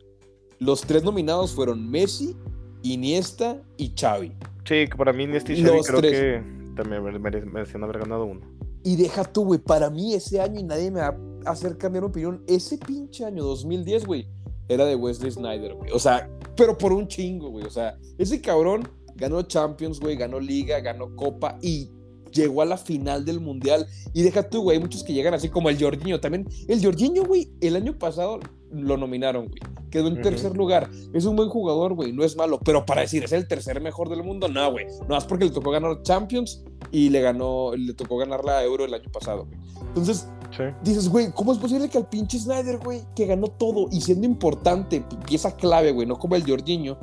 los 0.61 0.83
tres 0.83 1.03
nominados 1.03 1.53
fueron 1.53 1.91
Messi, 1.91 2.37
Iniesta 2.83 3.61
y 3.77 3.93
Xavi. 3.99 4.33
Sí, 4.65 4.85
para 4.97 5.13
mí 5.13 5.25
Iniesta 5.25 5.53
y 5.53 5.63
Xavi 5.63 5.81
creo 5.83 6.01
que 6.01 6.43
también 6.77 7.03
merecían 7.53 7.83
haber 7.83 7.99
ganado 7.99 8.25
uno. 8.25 8.41
Y 8.85 8.97
deja 8.97 9.25
tú, 9.25 9.45
güey, 9.45 9.59
para 9.59 9.91
mí 9.91 10.15
ese 10.15 10.41
año, 10.41 10.61
y 10.61 10.63
nadie 10.63 10.91
me 10.91 11.01
va 11.01 11.17
a 11.45 11.51
hacer 11.51 11.77
cambiar 11.77 12.05
opinión, 12.05 12.43
ese 12.47 12.79
pinche 12.79 13.25
año 13.25 13.43
2010, 13.43 14.07
güey, 14.07 14.29
era 14.69 14.85
de 14.85 14.95
Wesley 14.95 15.33
Snyder, 15.33 15.75
güey. 15.75 15.91
O 15.91 15.99
sea, 15.99 16.31
pero 16.57 16.79
por 16.79 16.93
un 16.93 17.09
chingo, 17.09 17.51
güey. 17.51 17.65
O 17.65 17.71
sea, 17.71 17.99
ese 18.17 18.41
cabrón 18.41 18.89
ganó 19.17 19.43
Champions, 19.43 19.99
güey, 19.99 20.17
ganó 20.17 20.39
Liga, 20.39 20.81
ganó 20.81 21.15
Copa 21.17 21.59
y 21.61 21.91
llegó 22.33 22.63
a 22.63 22.65
la 22.65 22.77
final 22.77 23.25
del 23.25 23.41
Mundial. 23.41 23.87
Y 24.13 24.23
deja 24.23 24.49
tú, 24.49 24.63
güey, 24.63 24.77
hay 24.77 24.83
muchos 24.83 25.05
que 25.05 25.13
llegan 25.13 25.35
así 25.35 25.49
como 25.49 25.69
el 25.69 25.81
Jorginho 25.81 26.21
también. 26.21 26.49
El 26.69 26.83
Jorginho, 26.83 27.25
güey, 27.25 27.51
el 27.61 27.77
año 27.77 27.99
pasado 27.99 28.41
lo 28.71 28.97
nominaron, 28.97 29.49
güey. 29.49 29.61
Quedó 29.91 30.09
en 30.09 30.23
tercer 30.23 30.57
lugar. 30.57 30.91
Es 31.13 31.27
un 31.27 31.37
buen 31.37 31.51
jugador, 31.51 31.95
güey, 31.95 32.13
no 32.13 32.25
es 32.25 32.37
malo. 32.37 32.59
Pero 32.65 32.87
para 32.87 33.03
decir, 33.03 33.25
es 33.25 33.33
el 33.33 33.47
tercer 33.47 33.81
mejor 33.81 34.09
del 34.09 34.23
mundo, 34.23 34.49
no, 34.49 34.73
güey. 34.73 34.87
No 35.03 35.15
más 35.15 35.27
porque 35.27 35.45
le 35.45 35.51
tocó 35.51 35.71
ganar 35.71 36.03
Champions 36.03 36.65
y 36.91 37.11
le 37.11 37.21
ganó, 37.21 37.77
le 37.77 37.93
tocó 37.93 38.17
ganar 38.17 38.45
la 38.45 38.65
Euro 38.65 38.85
el 38.85 38.95
año 38.95 39.11
pasado, 39.13 39.47
güey. 39.47 39.59
Entonces, 39.89 40.27
Dices, 40.83 41.09
güey, 41.09 41.33
¿cómo 41.33 41.53
es 41.53 41.59
posible 41.59 41.89
que 41.89 41.99
al 41.99 42.09
pinche 42.09 42.39
Snyder, 42.39 42.79
güey, 42.79 43.01
que 43.17 43.27
ganó 43.27 43.49
todo 43.49 43.89
y 43.91 44.01
siendo 44.01 44.27
importante, 44.27 45.03
pieza 45.27 45.57
clave, 45.57 45.93
güey, 45.93 46.07
no 46.07 46.19
como 46.19 46.37
el 46.37 46.45
Jorginho, 46.47 46.99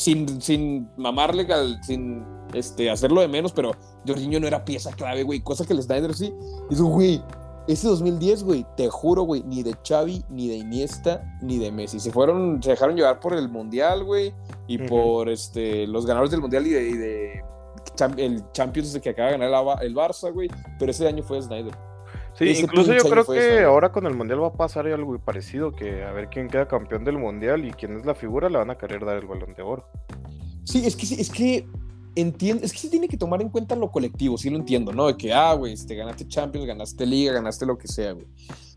sin, 0.00 0.40
sin 0.40 0.88
mamarle, 0.96 1.46
sin 1.82 2.24
este, 2.54 2.90
hacerlo 2.90 3.20
de 3.20 3.28
menos, 3.28 3.52
pero 3.52 3.72
Jorginho 4.06 4.40
no 4.40 4.46
era 4.46 4.64
pieza 4.64 4.92
clave, 4.92 5.24
güey, 5.24 5.40
cosa 5.40 5.66
que 5.66 5.74
el 5.74 5.82
Snyder 5.82 6.14
sí. 6.14 6.32
Digo, 6.70 6.86
güey, 6.86 7.22
ese 7.68 7.86
2010, 7.86 8.44
güey, 8.44 8.66
te 8.78 8.88
juro, 8.88 9.24
güey, 9.24 9.42
ni 9.42 9.62
de 9.62 9.76
Xavi, 9.86 10.24
ni 10.30 10.48
de 10.48 10.56
Iniesta, 10.56 11.22
ni 11.42 11.58
de 11.58 11.70
Messi. 11.70 12.00
Se 12.00 12.10
fueron, 12.10 12.62
se 12.62 12.70
dejaron 12.70 12.96
llevar 12.96 13.20
por 13.20 13.34
el 13.34 13.50
Mundial, 13.50 14.02
güey, 14.04 14.32
y 14.66 14.78
por 14.78 15.28
este, 15.28 15.86
los 15.86 16.06
ganadores 16.06 16.30
del 16.30 16.40
Mundial 16.40 16.66
y 16.66 16.70
de, 16.70 17.44
el 18.16 18.50
Champions 18.52 18.98
que 19.00 19.10
acaba 19.10 19.32
de 19.32 19.38
ganar 19.38 19.82
el, 19.82 19.94
Barça, 19.94 20.32
güey. 20.32 20.48
Pero 20.78 20.92
ese 20.92 21.06
año 21.06 21.22
fue 21.22 21.42
Snyder. 21.42 21.76
Sí, 22.40 22.58
incluso 22.58 22.94
yo 22.94 23.04
creo 23.04 23.26
que 23.26 23.64
ahora 23.64 23.92
con 23.92 24.06
el 24.06 24.14
Mundial 24.14 24.42
va 24.42 24.46
a 24.46 24.52
pasar 24.54 24.86
algo 24.86 25.18
parecido, 25.18 25.72
que 25.72 26.04
a 26.04 26.12
ver 26.12 26.30
quién 26.30 26.48
queda 26.48 26.66
campeón 26.66 27.04
del 27.04 27.18
Mundial 27.18 27.66
y 27.66 27.70
quién 27.72 27.98
es 27.98 28.06
la 28.06 28.14
figura, 28.14 28.48
le 28.48 28.56
van 28.56 28.70
a 28.70 28.78
querer 28.78 29.04
dar 29.04 29.18
el 29.18 29.26
balón 29.26 29.52
de 29.54 29.62
oro. 29.62 29.84
Sí, 30.64 30.86
es 30.86 30.96
que, 30.96 31.20
es 31.20 31.28
que 31.28 31.66
entiendo, 32.14 32.64
es 32.64 32.72
que 32.72 32.78
se 32.78 32.88
tiene 32.88 33.08
que 33.08 33.18
tomar 33.18 33.42
en 33.42 33.50
cuenta 33.50 33.76
lo 33.76 33.90
colectivo, 33.90 34.38
sí 34.38 34.48
lo 34.48 34.56
entiendo, 34.56 34.90
¿no? 34.90 35.06
De 35.08 35.18
que, 35.18 35.34
ah, 35.34 35.52
güey, 35.52 35.74
este, 35.74 35.94
ganaste 35.94 36.26
Champions, 36.28 36.66
ganaste 36.66 37.04
Liga, 37.04 37.34
ganaste 37.34 37.66
lo 37.66 37.76
que 37.76 37.88
sea, 37.88 38.12
güey. 38.12 38.26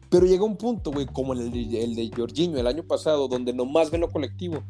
Pero 0.09 0.25
llega 0.25 0.43
un 0.43 0.57
punto, 0.57 0.91
güey, 0.91 1.05
como 1.05 1.31
el, 1.31 1.39
el 1.73 1.95
de 1.95 2.11
Jorginho 2.13 2.59
el 2.59 2.67
año 2.67 2.83
pasado, 2.83 3.29
donde 3.29 3.53
nomás 3.53 3.89
ven 3.91 4.01
lo 4.01 4.09
colectivo. 4.09 4.61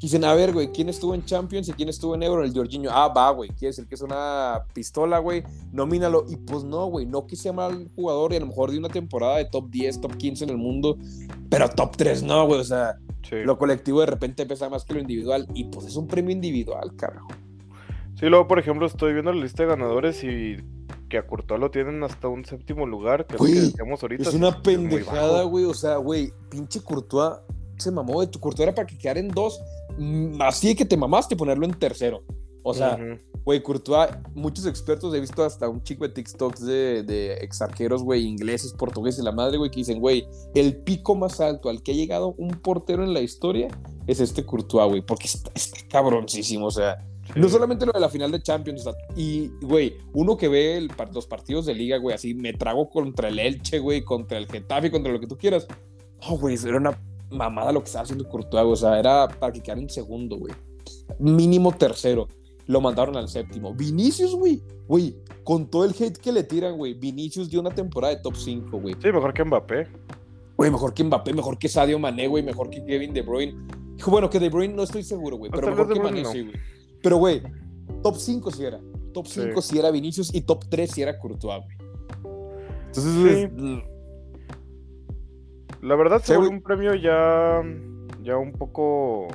Dicen, 0.00 0.24
a 0.24 0.32
ver, 0.32 0.54
güey, 0.54 0.72
¿quién 0.72 0.88
estuvo 0.88 1.14
en 1.14 1.24
Champions 1.26 1.68
y 1.68 1.74
quién 1.74 1.90
estuvo 1.90 2.14
en 2.14 2.22
Euro? 2.22 2.42
El 2.42 2.54
Jorginho. 2.54 2.90
Ah, 2.90 3.08
va, 3.08 3.30
güey. 3.32 3.50
Quiere 3.50 3.68
decir 3.68 3.86
que 3.86 3.96
es 3.96 4.00
una 4.00 4.64
pistola, 4.72 5.18
güey. 5.18 5.42
Nomínalo. 5.72 6.24
Y 6.26 6.36
pues 6.36 6.64
no, 6.64 6.86
güey. 6.86 7.04
No 7.04 7.26
que 7.26 7.36
sea 7.36 7.52
mal 7.52 7.90
jugador 7.94 8.32
y 8.32 8.36
a 8.36 8.40
lo 8.40 8.46
mejor 8.46 8.70
de 8.70 8.78
una 8.78 8.88
temporada 8.88 9.36
de 9.36 9.44
top 9.44 9.68
10, 9.68 10.00
top 10.00 10.16
15 10.16 10.44
en 10.44 10.50
el 10.50 10.56
mundo. 10.56 10.96
Pero 11.50 11.68
top 11.68 11.98
3 11.98 12.22
no, 12.22 12.46
güey. 12.46 12.60
O 12.60 12.64
sea, 12.64 12.98
lo 13.30 13.58
colectivo 13.58 14.00
de 14.00 14.06
repente 14.06 14.46
pesa 14.46 14.70
más 14.70 14.86
que 14.86 14.94
lo 14.94 15.00
individual. 15.00 15.46
Y 15.52 15.64
pues 15.64 15.86
es 15.86 15.96
un 15.96 16.06
premio 16.06 16.32
individual, 16.32 16.96
carajo. 16.96 17.28
Sí, 18.18 18.26
luego, 18.26 18.48
por 18.48 18.58
ejemplo, 18.58 18.86
estoy 18.86 19.12
viendo 19.12 19.34
la 19.34 19.42
lista 19.42 19.64
de 19.64 19.68
ganadores 19.68 20.24
y 20.24 20.56
que 21.10 21.18
a 21.18 21.26
Courtois 21.26 21.60
lo 21.60 21.70
tienen 21.70 22.02
hasta 22.04 22.28
un 22.28 22.46
séptimo 22.46 22.86
lugar, 22.86 23.26
que 23.26 23.36
es 23.36 23.74
que 23.74 23.82
ahorita. 23.82 24.30
Es 24.30 24.34
una 24.34 24.62
pendejada, 24.62 25.42
güey. 25.42 25.66
O 25.66 25.74
sea, 25.74 25.96
güey, 25.96 26.32
pinche 26.48 26.80
Courtois 26.80 27.40
se 27.80 27.90
mamó 27.90 28.20
de 28.20 28.26
tu 28.26 28.38
Courtois 28.38 28.66
era 28.66 28.74
para 28.74 28.86
que 28.86 28.98
quedara 28.98 29.20
en 29.20 29.28
dos 29.28 29.60
Mm, 30.00 30.40
así 30.40 30.74
que 30.74 30.84
te 30.86 30.96
mamaste 30.96 31.36
ponerlo 31.36 31.66
en 31.66 31.74
tercero. 31.74 32.22
O 32.62 32.74
sea, 32.74 32.98
güey, 33.44 33.62
Courtois, 33.62 34.10
muchos 34.34 34.66
expertos 34.66 35.14
he 35.14 35.20
visto 35.20 35.42
hasta 35.42 35.68
un 35.68 35.82
chico 35.82 36.06
de 36.06 36.12
TikToks 36.12 36.64
de, 36.64 37.02
de 37.02 37.34
exarqueros, 37.34 38.02
güey, 38.02 38.26
ingleses, 38.26 38.72
portugueses, 38.74 39.24
la 39.24 39.32
madre, 39.32 39.56
güey, 39.56 39.70
que 39.70 39.80
dicen, 39.80 39.98
güey, 39.98 40.26
el 40.54 40.76
pico 40.76 41.14
más 41.14 41.40
alto 41.40 41.70
al 41.70 41.82
que 41.82 41.92
ha 41.92 41.94
llegado 41.94 42.34
un 42.36 42.50
portero 42.50 43.02
en 43.02 43.14
la 43.14 43.20
historia 43.20 43.68
es 44.06 44.20
este 44.20 44.44
Courtois, 44.44 44.88
güey, 44.88 45.00
porque 45.00 45.26
está, 45.26 45.50
cabroncísimo, 45.88 46.66
o 46.66 46.70
sea, 46.70 47.02
no 47.34 47.48
solamente 47.48 47.86
lo 47.86 47.92
de 47.92 48.00
la 48.00 48.10
final 48.10 48.30
de 48.30 48.42
Champions, 48.42 48.86
y, 49.16 49.48
güey, 49.62 49.96
uno 50.12 50.36
que 50.36 50.48
ve 50.48 50.86
los 51.14 51.26
partidos 51.26 51.64
de 51.64 51.74
liga, 51.74 51.96
güey, 51.96 52.14
así, 52.14 52.34
me 52.34 52.52
trago 52.52 52.90
contra 52.90 53.28
el 53.28 53.38
Elche, 53.38 53.78
güey, 53.78 54.02
contra 54.02 54.36
el 54.36 54.46
Getafe, 54.46 54.90
contra 54.90 55.12
lo 55.12 55.20
que 55.20 55.26
tú 55.26 55.38
quieras. 55.38 55.66
No, 56.28 56.36
güey, 56.36 56.58
era 56.62 56.76
una 56.76 56.98
mamada 57.30 57.72
lo 57.72 57.80
que 57.80 57.86
estaba 57.86 58.04
haciendo 58.04 58.28
Courtois, 58.28 58.64
o 58.64 58.76
sea, 58.76 58.98
era 58.98 59.28
para 59.28 59.52
que 59.52 59.60
quedara 59.60 59.80
en 59.80 59.90
segundo, 59.90 60.36
güey. 60.36 60.52
Mínimo 61.18 61.72
tercero. 61.72 62.28
Lo 62.66 62.80
mandaron 62.80 63.16
al 63.16 63.28
séptimo. 63.28 63.74
Vinicius, 63.74 64.34
güey, 64.34 64.62
güey, 64.86 65.16
con 65.42 65.68
todo 65.68 65.84
el 65.84 65.90
hate 65.90 66.18
que 66.18 66.30
le 66.30 66.44
tiran, 66.44 66.76
güey, 66.76 66.94
Vinicius 66.94 67.50
dio 67.50 67.60
una 67.60 67.74
temporada 67.74 68.14
de 68.14 68.22
top 68.22 68.36
5, 68.36 68.78
güey. 68.78 68.94
Sí, 69.02 69.10
mejor 69.12 69.34
que 69.34 69.44
Mbappé. 69.44 69.88
Güey, 70.56 70.70
mejor 70.70 70.94
que 70.94 71.02
Mbappé, 71.02 71.32
mejor 71.32 71.58
que 71.58 71.68
Sadio 71.68 71.98
Mané, 71.98 72.28
güey, 72.28 72.44
mejor 72.44 72.70
que 72.70 72.84
Kevin 72.84 73.12
De 73.12 73.22
Bruyne. 73.22 73.54
Bueno, 74.06 74.30
que 74.30 74.38
De 74.38 74.48
Bruyne 74.48 74.74
no 74.74 74.84
estoy 74.84 75.02
seguro, 75.02 75.36
güey, 75.36 75.50
pero 75.50 75.68
mejor 75.68 75.92
que 75.92 76.00
Mané 76.00 76.24
sí, 76.24 76.42
güey. 76.42 76.54
Pero, 77.02 77.16
güey, 77.16 77.42
top 78.02 78.16
5 78.16 78.50
sí 78.50 78.64
era. 78.64 78.80
Top 79.12 79.26
5 79.26 79.60
sí. 79.62 79.78
era 79.78 79.90
Vinicius 79.90 80.32
y 80.32 80.42
top 80.42 80.64
3 80.68 80.90
sí 80.90 81.02
era 81.02 81.18
Courtois, 81.18 81.62
güey. 81.64 81.76
Entonces, 82.86 83.50
la 85.82 85.96
verdad 85.96 86.22
se 86.22 86.36
un 86.36 86.62
premio 86.62 86.94
ya, 86.94 87.62
ya 88.22 88.36
un 88.36 88.52
poco 88.52 89.28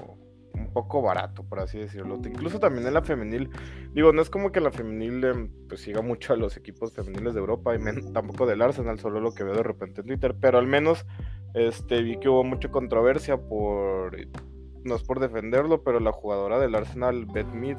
un 0.56 0.72
poco 0.72 1.02
barato, 1.02 1.44
por 1.44 1.60
así 1.60 1.80
decirlo. 1.80 2.20
Incluso 2.24 2.60
también 2.60 2.88
en 2.88 2.94
la 2.94 3.02
femenil, 3.02 3.50
digo, 3.94 4.14
no 4.14 4.22
es 4.22 4.30
como 4.30 4.52
que 4.52 4.62
la 4.62 4.72
femenil 4.72 5.24
em, 5.24 5.50
pues 5.68 5.82
siga 5.82 6.02
mucho 6.02 6.34
a 6.34 6.38
los 6.38 6.58
equipos 6.58 6.94
femeniles 6.94 7.34
de 7.34 7.40
Europa 7.40 7.76
y 7.76 7.80
tampoco 8.14 8.46
del 8.46 8.62
Arsenal, 8.62 9.00
solo 9.00 9.20
lo 9.20 9.34
que 9.34 9.44
veo 9.44 9.56
de 9.56 9.64
repente 9.64 10.02
en 10.02 10.08
Twitter, 10.08 10.36
pero 10.40 10.58
al 10.58 10.68
menos 10.68 11.06
este 11.54 12.02
vi 12.02 12.18
que 12.20 12.30
hubo 12.30 12.44
mucha 12.44 12.70
controversia 12.70 13.38
por 13.38 14.16
no 14.84 14.96
es 14.96 15.04
por 15.04 15.20
defenderlo, 15.20 15.84
pero 15.84 16.00
la 16.00 16.12
jugadora 16.12 16.60
del 16.60 16.76
Arsenal 16.76 17.26
Beth 17.26 17.52
Mead 17.54 17.78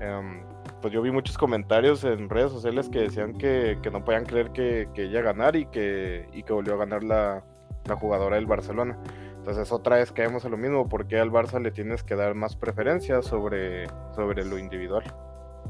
em, 0.00 0.44
pues 0.82 0.92
yo 0.92 1.00
vi 1.02 1.10
muchos 1.10 1.38
comentarios 1.38 2.04
en 2.04 2.28
redes 2.28 2.52
sociales 2.52 2.88
que 2.88 3.00
decían 3.00 3.38
que, 3.38 3.78
no 3.90 4.04
podían 4.04 4.26
creer 4.26 4.52
que, 4.52 4.88
que, 4.94 5.04
ella 5.04 5.22
ganar 5.22 5.56
y 5.56 5.66
que, 5.66 6.28
y 6.32 6.42
que 6.42 6.52
volvió 6.52 6.74
a 6.74 6.76
ganar 6.76 7.02
la, 7.02 7.42
la 7.86 7.96
jugadora 7.96 8.36
del 8.36 8.46
Barcelona. 8.46 8.98
Entonces 9.36 9.70
otra 9.70 9.96
vez 9.96 10.10
caemos 10.12 10.44
en 10.44 10.50
lo 10.50 10.56
mismo, 10.56 10.88
porque 10.88 11.18
al 11.18 11.30
Barça 11.30 11.62
le 11.62 11.70
tienes 11.70 12.02
que 12.02 12.16
dar 12.16 12.34
más 12.34 12.56
preferencia 12.56 13.22
sobre, 13.22 13.86
sobre 14.14 14.44
lo 14.44 14.58
individual. 14.58 15.04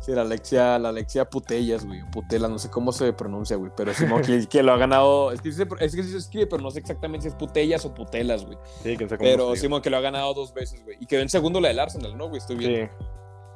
Sí, 0.00 0.12
la 0.12 0.22
Alexia, 0.22 0.78
la 0.78 0.90
Alexia 0.90 1.24
Putellas, 1.24 1.86
güey, 1.86 2.02
Putela, 2.10 2.48
no 2.48 2.58
sé 2.58 2.70
cómo 2.70 2.92
se 2.92 3.12
pronuncia, 3.12 3.56
güey, 3.56 3.72
pero 3.76 3.94
Simón 3.94 4.22
que, 4.22 4.46
que, 4.46 4.62
lo 4.62 4.72
ha 4.72 4.76
ganado, 4.76 5.32
es 5.32 5.40
que, 5.40 5.48
es 5.48 5.96
que 5.96 6.02
se 6.02 6.18
escribe, 6.18 6.46
pero 6.46 6.62
no 6.62 6.70
sé 6.70 6.80
exactamente 6.80 7.22
si 7.22 7.28
es 7.28 7.34
Putellas 7.34 7.84
o 7.86 7.94
Putelas, 7.94 8.44
güey. 8.44 8.58
Sí, 8.82 8.96
que 8.96 9.06
Pero 9.06 9.56
Simón 9.56 9.80
que 9.82 9.90
lo 9.90 9.96
ha 9.96 10.00
ganado 10.00 10.34
dos 10.34 10.52
veces, 10.52 10.84
güey, 10.84 10.98
y 11.00 11.06
quedó 11.06 11.22
en 11.22 11.28
segundo 11.28 11.60
la 11.60 11.68
del 11.68 11.78
Arsenal, 11.78 12.16
¿no, 12.16 12.28
güey? 12.28 12.38
Estoy 12.38 12.56
viendo. 12.56 12.92
Sí, 12.92 13.06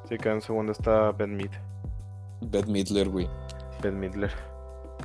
sí, 0.09 0.17
quedó 0.17 0.35
en 0.35 0.41
segundo 0.41 0.73
está 0.73 1.13
Ben 1.13 1.37
Mid. 1.37 1.51
Ben 2.41 2.73
Midler, 2.73 3.09
güey. 3.09 3.29
Ben 3.83 3.99
Midler. 3.99 4.33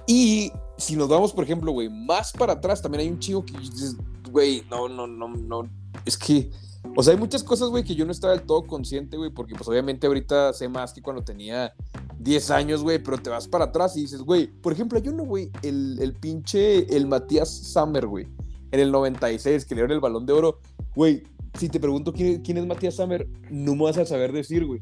Y 0.07 0.51
si 0.77 0.95
nos 0.95 1.07
vamos, 1.07 1.33
por 1.33 1.43
ejemplo, 1.43 1.71
güey, 1.71 1.89
más 1.89 2.31
para 2.31 2.53
atrás, 2.53 2.81
también 2.81 3.01
hay 3.01 3.09
un 3.09 3.19
chico 3.19 3.45
que 3.45 3.57
dices, 3.57 3.95
güey, 4.31 4.63
no, 4.69 4.87
no, 4.87 5.07
no, 5.07 5.29
no. 5.29 5.69
Es 6.05 6.17
que, 6.17 6.51
o 6.95 7.01
sea, 7.01 7.13
hay 7.13 7.19
muchas 7.19 7.43
cosas, 7.43 7.69
güey, 7.69 7.83
que 7.83 7.95
yo 7.95 8.05
no 8.05 8.11
estaba 8.11 8.33
del 8.33 8.43
todo 8.43 8.67
consciente, 8.67 9.17
güey, 9.17 9.31
porque 9.31 9.55
pues 9.55 9.67
obviamente 9.67 10.07
ahorita 10.07 10.53
sé 10.53 10.67
más 10.67 10.93
que 10.93 11.01
cuando 11.01 11.23
tenía 11.23 11.73
10 12.19 12.51
años, 12.51 12.83
güey, 12.83 13.01
pero 13.01 13.17
te 13.17 13.29
vas 13.29 13.47
para 13.47 13.65
atrás 13.65 13.95
y 13.97 14.01
dices, 14.01 14.21
güey, 14.21 14.47
por 14.47 14.73
ejemplo, 14.73 14.99
hay 14.99 15.07
uno, 15.07 15.23
güey, 15.23 15.49
el, 15.63 15.97
el 15.99 16.13
pinche, 16.13 16.95
el 16.95 17.07
Matías 17.07 17.49
Summer, 17.49 18.05
güey, 18.05 18.27
en 18.71 18.79
el 18.79 18.91
96, 18.91 19.65
que 19.65 19.75
le 19.75 19.81
dieron 19.81 19.95
el 19.95 20.01
balón 20.01 20.25
de 20.25 20.33
oro, 20.33 20.59
güey. 20.95 21.23
Si 21.57 21.69
te 21.69 21.79
pregunto 21.79 22.11
quién, 22.11 22.41
quién 22.41 22.57
es 22.57 22.65
Matías 22.65 22.95
Summer, 22.95 23.29
no 23.49 23.75
me 23.75 23.83
vas 23.83 23.97
a 23.97 24.05
saber 24.05 24.33
decir, 24.33 24.65
güey. 24.65 24.81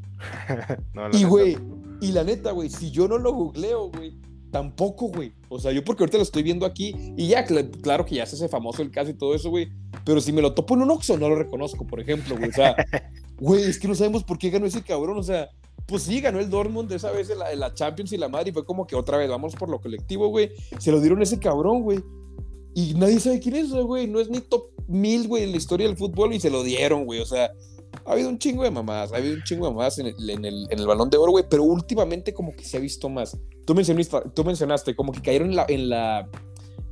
y, 1.12 1.22
güey, 1.22 1.56
y 2.00 2.10
la 2.10 2.24
neta, 2.24 2.50
güey, 2.50 2.68
si 2.68 2.90
yo 2.90 3.06
no 3.06 3.16
lo 3.16 3.32
googleo, 3.32 3.90
güey, 3.90 4.18
Tampoco, 4.54 5.08
güey. 5.08 5.32
O 5.48 5.58
sea, 5.58 5.72
yo 5.72 5.82
porque 5.82 6.04
ahorita 6.04 6.16
lo 6.16 6.22
estoy 6.22 6.44
viendo 6.44 6.64
aquí 6.64 6.94
y 7.16 7.26
ya, 7.26 7.44
claro 7.44 8.04
que 8.04 8.14
ya 8.14 8.24
se 8.24 8.36
hace 8.36 8.48
famoso 8.48 8.82
el 8.82 8.92
caso 8.92 9.10
y 9.10 9.14
todo 9.14 9.34
eso, 9.34 9.50
güey. 9.50 9.68
Pero 10.04 10.20
si 10.20 10.32
me 10.32 10.40
lo 10.40 10.54
topo 10.54 10.74
en 10.74 10.82
un 10.82 10.92
Oxxo, 10.92 11.18
no 11.18 11.28
lo 11.28 11.34
reconozco, 11.34 11.84
por 11.84 11.98
ejemplo, 11.98 12.36
güey. 12.38 12.50
O 12.50 12.52
sea, 12.52 12.76
güey, 13.40 13.64
es 13.64 13.80
que 13.80 13.88
no 13.88 13.96
sabemos 13.96 14.22
por 14.22 14.38
qué 14.38 14.50
ganó 14.50 14.66
ese 14.66 14.84
cabrón. 14.84 15.18
O 15.18 15.24
sea, 15.24 15.48
pues 15.86 16.04
sí, 16.04 16.20
ganó 16.20 16.38
el 16.38 16.50
Dortmund 16.50 16.92
esa 16.92 17.10
vez 17.10 17.30
en 17.30 17.40
la, 17.40 17.74
Champions 17.74 18.12
y 18.12 18.16
la 18.16 18.28
madre 18.28 18.50
y 18.50 18.52
fue 18.52 18.64
como 18.64 18.86
que 18.86 18.94
otra 18.94 19.18
vez 19.18 19.28
vamos 19.28 19.56
por 19.56 19.68
lo 19.68 19.80
colectivo, 19.80 20.28
güey. 20.28 20.52
Se 20.78 20.92
lo 20.92 21.00
dieron 21.00 21.18
a 21.18 21.24
ese 21.24 21.40
cabrón, 21.40 21.82
güey. 21.82 21.98
Y 22.76 22.94
nadie 22.94 23.18
sabe 23.18 23.40
quién 23.40 23.56
es, 23.56 23.72
güey. 23.72 24.06
No 24.06 24.20
es 24.20 24.30
ni 24.30 24.38
top 24.38 24.66
mil, 24.86 25.26
güey, 25.26 25.42
en 25.42 25.50
la 25.50 25.56
historia 25.56 25.88
del 25.88 25.96
fútbol 25.96 26.32
y 26.32 26.38
se 26.38 26.50
lo 26.50 26.62
dieron, 26.62 27.06
güey. 27.06 27.18
O 27.18 27.26
sea, 27.26 27.50
ha 28.06 28.12
habido 28.12 28.28
un 28.28 28.38
chingo 28.38 28.62
de 28.64 28.70
mamadas, 28.70 29.12
ha 29.12 29.16
habido 29.16 29.34
un 29.34 29.42
chingo 29.42 29.66
de 29.66 29.72
mamadas 29.72 29.98
en 29.98 30.06
el, 30.06 30.30
en 30.30 30.44
el, 30.44 30.66
en 30.70 30.78
el 30.78 30.86
balón 30.86 31.10
de 31.10 31.16
oro, 31.16 31.32
güey, 31.32 31.44
pero 31.48 31.62
últimamente 31.62 32.34
como 32.34 32.54
que 32.54 32.64
se 32.64 32.76
ha 32.76 32.80
visto 32.80 33.08
más. 33.08 33.36
Tú 33.64 33.74
mencionaste, 33.74 34.18
tú 34.34 34.44
mencionaste 34.44 34.94
como 34.94 35.12
que 35.12 35.22
cayeron 35.22 35.50
en 35.50 35.56
la, 35.56 35.66
en 35.68 35.88
la, 35.88 36.28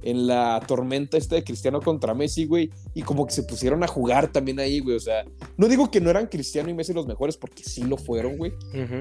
en 0.02 0.26
la 0.26 0.60
tormenta 0.66 1.16
esta 1.16 1.34
de 1.34 1.44
Cristiano 1.44 1.80
contra 1.80 2.14
Messi, 2.14 2.46
güey, 2.46 2.70
y 2.94 3.02
como 3.02 3.26
que 3.26 3.32
se 3.32 3.42
pusieron 3.42 3.82
a 3.82 3.86
jugar 3.86 4.32
también 4.32 4.58
ahí, 4.58 4.80
güey, 4.80 4.96
o 4.96 5.00
sea, 5.00 5.24
no 5.56 5.68
digo 5.68 5.90
que 5.90 6.00
no 6.00 6.10
eran 6.10 6.26
Cristiano 6.26 6.70
y 6.70 6.74
Messi 6.74 6.92
los 6.92 7.06
mejores, 7.06 7.36
porque 7.36 7.62
sí 7.62 7.82
lo 7.82 7.96
fueron, 7.96 8.36
güey, 8.36 8.52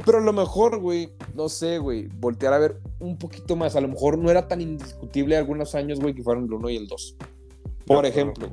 pero 0.05 0.19
a 0.19 0.21
lo 0.21 0.33
mejor, 0.33 0.79
güey, 0.79 1.09
no 1.33 1.49
sé, 1.49 1.77
güey, 1.77 2.07
voltear 2.19 2.53
a 2.53 2.59
ver 2.59 2.81
un 2.99 3.17
poquito 3.17 3.55
más, 3.55 3.75
a 3.75 3.81
lo 3.81 3.87
mejor 3.87 4.17
no 4.17 4.29
era 4.29 4.47
tan 4.47 4.61
indiscutible 4.61 5.37
algunos 5.37 5.75
años, 5.75 5.99
güey, 5.99 6.13
que 6.13 6.23
fueron 6.23 6.45
el 6.45 6.53
1 6.53 6.69
y 6.69 6.77
el 6.77 6.87
2, 6.87 7.15
por 7.85 8.05
ejemplo, 8.05 8.49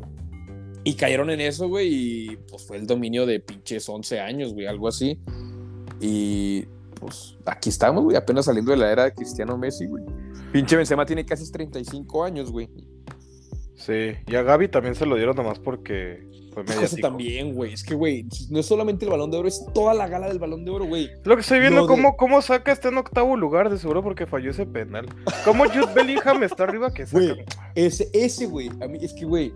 y 0.89 0.95
cayeron 0.95 1.29
en 1.29 1.43
eso, 1.43 1.69
güey, 1.69 1.89
y 1.93 2.37
pues 2.49 2.67
fue 2.67 2.79
el 2.79 2.87
dominio 2.87 3.27
de 3.27 3.41
pinches 3.41 3.87
11 3.87 4.21
años, 4.21 4.55
güey, 4.55 4.67
algo 4.67 4.89
así. 4.89 5.19
Y 6.01 6.65
pues 6.95 7.37
aquí 7.45 7.69
estamos, 7.69 8.05
güey, 8.05 8.17
apenas 8.17 8.47
saliendo 8.47 8.71
de 8.71 8.79
la 8.79 8.91
era 8.91 9.05
de 9.05 9.13
Cristiano 9.13 9.59
Messi, 9.59 9.87
güey. 9.87 10.03
Pinche 10.51 10.77
Benzema 10.77 11.05
tiene 11.05 11.27
casi 11.27 11.53
35 11.53 12.25
años, 12.25 12.51
güey. 12.51 12.71
Sí, 13.75 14.15
y 14.27 14.35
a 14.35 14.43
Gaby 14.43 14.69
también 14.69 14.95
se 14.95 15.05
lo 15.05 15.17
dieron 15.17 15.37
nomás 15.37 15.59
porque 15.59 16.27
fue 16.55 16.65
mediático. 16.65 17.07
también, 17.07 17.53
güey. 17.53 17.75
Es 17.75 17.85
que, 17.85 17.95
güey, 17.95 18.25
no 18.49 18.61
es 18.61 18.65
solamente 18.65 19.05
el 19.05 19.11
Balón 19.11 19.31
de 19.31 19.37
Oro, 19.37 19.49
es 19.49 19.67
toda 19.75 19.93
la 19.93 20.09
gala 20.09 20.29
del 20.29 20.39
Balón 20.39 20.65
de 20.65 20.71
Oro, 20.71 20.87
güey. 20.87 21.11
Lo 21.25 21.35
que 21.35 21.43
estoy 21.43 21.61
viendo, 21.61 21.87
cómo, 21.87 22.17
cómo 22.17 22.41
saca 22.41 22.73
este 22.73 22.89
en 22.89 22.97
octavo 22.97 23.37
lugar, 23.37 23.69
de 23.69 23.77
seguro 23.77 24.03
porque 24.03 24.27
falló 24.27 24.53
ese 24.53 24.65
penal. 24.65 25.07
¿Cómo 25.45 25.67
Jude 25.67 25.93
Bellingham 25.95 26.43
está 26.45 26.65
arriba 26.65 26.95
que 26.95 27.07
saca? 27.07 27.45
Ese, 27.75 28.09
ese, 28.15 28.47
güey, 28.47 28.71
a 28.81 28.89
mí, 28.89 28.99
es 29.03 29.13
que, 29.13 29.27
güey, 29.27 29.53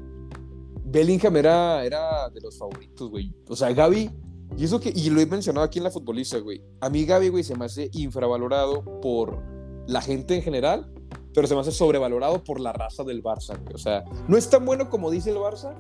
Bellingham 0.93 1.37
era, 1.37 1.85
era 1.85 2.29
de 2.29 2.41
los 2.41 2.59
favoritos, 2.59 3.11
güey. 3.11 3.35
O 3.49 3.57
sea, 3.57 3.73
Gaby, 3.73 4.11
y 4.59 4.65
eso 4.65 4.79
que, 4.79 4.93
y 4.95 5.09
lo 5.09 5.21
he 5.21 5.27
mencionado 5.27 5.65
aquí 5.65 5.79
en 5.79 5.85
la 5.85 5.91
futbolista, 5.91 6.39
güey. 6.39 6.63
A 6.81 6.91
mí 6.91 7.07
Gaby, 7.07 7.31
güey, 7.31 7.45
se 7.45 7.57
me 7.57 7.65
hace 7.65 7.91
infravalorado 7.95 8.85
por 9.01 9.43
la 9.87 10.03
gente 10.03 10.37
en 10.37 10.43
general, 10.43 10.93
pero 11.33 11.47
se 11.47 11.55
me 11.55 11.63
hace 11.63 11.73
sobrevalorado 11.73 12.45
por 12.45 12.61
la 12.61 12.73
raza 12.73 13.05
del 13.05 13.23
Barça, 13.23 13.59
güey. 13.63 13.75
O 13.75 13.79
sea, 13.79 14.05
no 14.29 14.37
es 14.37 14.51
tan 14.51 14.67
bueno 14.67 14.91
como 14.91 15.11
dice 15.11 15.31
el 15.31 15.39
Barça, 15.39 15.75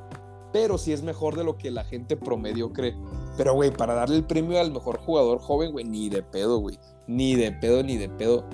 pero 0.53 0.79
sí 0.79 0.93
es 0.93 1.03
mejor 1.03 1.37
de 1.37 1.45
lo 1.45 1.59
que 1.59 1.71
la 1.71 1.85
gente 1.85 2.17
promedio 2.17 2.73
cree. 2.73 2.97
Pero, 3.37 3.55
güey, 3.55 3.71
para 3.71 3.95
darle 3.95 4.17
el 4.17 4.25
premio 4.25 4.59
al 4.59 4.73
mejor 4.73 4.99
jugador 4.99 5.39
joven, 5.41 5.73
güey, 5.73 5.85
ni 5.85 6.09
de 6.09 6.23
pedo, 6.23 6.59
güey. 6.59 6.79
Ni 7.07 7.35
de 7.35 7.53
pedo, 7.53 7.83
ni 7.83 7.99
de 7.99 8.09
pedo. 8.09 8.47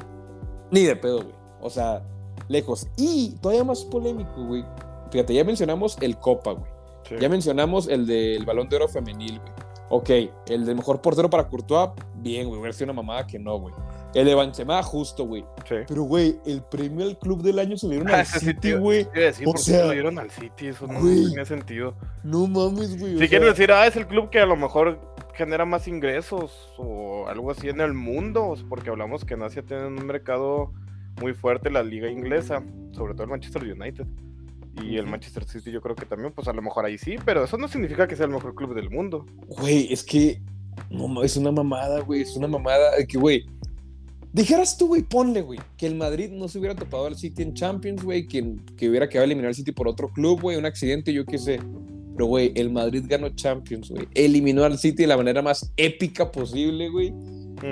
Ni 0.72 0.82
de 0.82 0.96
pedo, 0.96 1.22
güey. 1.22 1.34
O 1.60 1.70
sea, 1.70 2.02
lejos. 2.48 2.88
Y 2.96 3.36
todavía 3.40 3.64
más 3.64 3.84
polémico, 3.84 4.44
güey. 4.44 4.64
Fíjate, 5.10 5.34
ya 5.34 5.44
mencionamos 5.44 5.96
el 6.00 6.18
Copa, 6.18 6.52
güey. 6.52 6.78
Ya 7.20 7.28
mencionamos 7.28 7.88
el 7.88 8.06
del 8.06 8.44
Balón 8.44 8.68
de 8.68 8.76
Oro 8.76 8.88
femenil, 8.88 9.40
güey. 9.40 9.52
Ok, 9.90 10.10
el 10.48 10.66
del 10.66 10.76
mejor 10.76 11.00
portero 11.00 11.30
para 11.30 11.48
Courtois, 11.48 11.90
bien, 12.16 12.46
güey. 12.46 12.60
Hubiera 12.60 12.74
sido 12.74 12.86
una 12.86 12.92
mamada 12.92 13.26
que 13.26 13.38
no, 13.38 13.58
güey. 13.58 13.74
El 14.14 14.26
de 14.26 14.34
Benzema, 14.34 14.82
justo, 14.82 15.24
güey. 15.24 15.44
Sí. 15.66 15.76
Pero, 15.86 16.02
güey, 16.02 16.38
el 16.44 16.62
premio 16.62 17.06
al 17.06 17.18
club 17.18 17.42
del 17.42 17.58
año 17.58 17.76
se 17.78 17.86
lo 17.86 17.92
dieron 17.92 18.08
al 18.14 18.26
City, 18.26 18.72
güey. 18.74 19.04
o 19.46 19.56
sea, 19.56 19.56
se 19.56 19.84
lo 19.84 19.90
dieron 19.92 20.18
al 20.18 20.30
City, 20.30 20.68
eso 20.68 20.86
no 20.86 21.00
tiene 21.00 21.44
sentido. 21.46 21.94
No 22.22 22.46
mames, 22.46 22.98
güey. 22.98 23.18
Si 23.18 23.28
quieres 23.28 23.48
decir, 23.48 23.72
ah, 23.72 23.86
es 23.86 23.96
el 23.96 24.06
club 24.06 24.28
que 24.28 24.40
a 24.40 24.46
lo 24.46 24.56
mejor 24.56 25.00
genera 25.34 25.64
más 25.64 25.88
ingresos 25.88 26.72
o 26.76 27.26
algo 27.28 27.50
así 27.50 27.68
en 27.68 27.80
el 27.80 27.94
mundo, 27.94 28.54
porque 28.68 28.90
hablamos 28.90 29.24
que 29.24 29.34
en 29.34 29.42
Asia 29.42 29.62
tienen 29.62 29.98
un 29.98 30.06
mercado 30.06 30.72
muy 31.20 31.32
fuerte, 31.32 31.70
la 31.70 31.82
liga 31.82 32.10
inglesa, 32.10 32.62
sobre 32.92 33.14
todo 33.14 33.24
el 33.24 33.30
Manchester 33.30 33.62
United. 33.62 34.06
Y 34.84 34.96
el 34.96 35.06
Manchester 35.06 35.44
City 35.44 35.70
yo 35.70 35.80
creo 35.80 35.96
que 35.96 36.06
también, 36.06 36.32
pues 36.32 36.48
a 36.48 36.52
lo 36.52 36.62
mejor 36.62 36.84
ahí 36.84 36.98
sí, 36.98 37.16
pero 37.24 37.44
eso 37.44 37.56
no 37.56 37.68
significa 37.68 38.06
que 38.06 38.16
sea 38.16 38.26
el 38.26 38.32
mejor 38.32 38.54
club 38.54 38.74
del 38.74 38.90
mundo. 38.90 39.26
Güey, 39.46 39.92
es 39.92 40.02
que 40.02 40.40
no, 40.90 41.22
es 41.22 41.36
una 41.36 41.52
mamada, 41.52 42.00
güey, 42.00 42.22
es 42.22 42.36
una 42.36 42.48
mamada 42.48 42.90
que, 43.06 43.18
güey, 43.18 43.44
Dijeras 44.30 44.76
tú, 44.76 44.88
güey, 44.88 45.02
ponle, 45.02 45.40
güey, 45.40 45.58
que 45.78 45.86
el 45.86 45.94
Madrid 45.94 46.30
no 46.30 46.48
se 46.48 46.58
hubiera 46.58 46.74
topado 46.74 47.06
al 47.06 47.16
City 47.16 47.42
en 47.42 47.54
Champions, 47.54 48.04
güey, 48.04 48.26
que, 48.28 48.56
que 48.76 48.88
hubiera 48.88 49.08
quedado 49.08 49.24
eliminar 49.24 49.48
al 49.48 49.54
City 49.54 49.72
por 49.72 49.88
otro 49.88 50.08
club, 50.08 50.42
güey, 50.42 50.58
un 50.58 50.66
accidente, 50.66 51.12
yo 51.14 51.24
qué 51.24 51.38
sé. 51.38 51.58
Pero, 52.14 52.26
güey, 52.26 52.52
el 52.54 52.70
Madrid 52.70 53.04
ganó 53.08 53.30
Champions, 53.30 53.90
güey. 53.90 54.06
Eliminó 54.14 54.64
al 54.64 54.78
City 54.78 55.04
de 55.04 55.06
la 55.06 55.16
manera 55.16 55.40
más 55.40 55.72
épica 55.76 56.30
posible, 56.30 56.90
güey. 56.90 57.14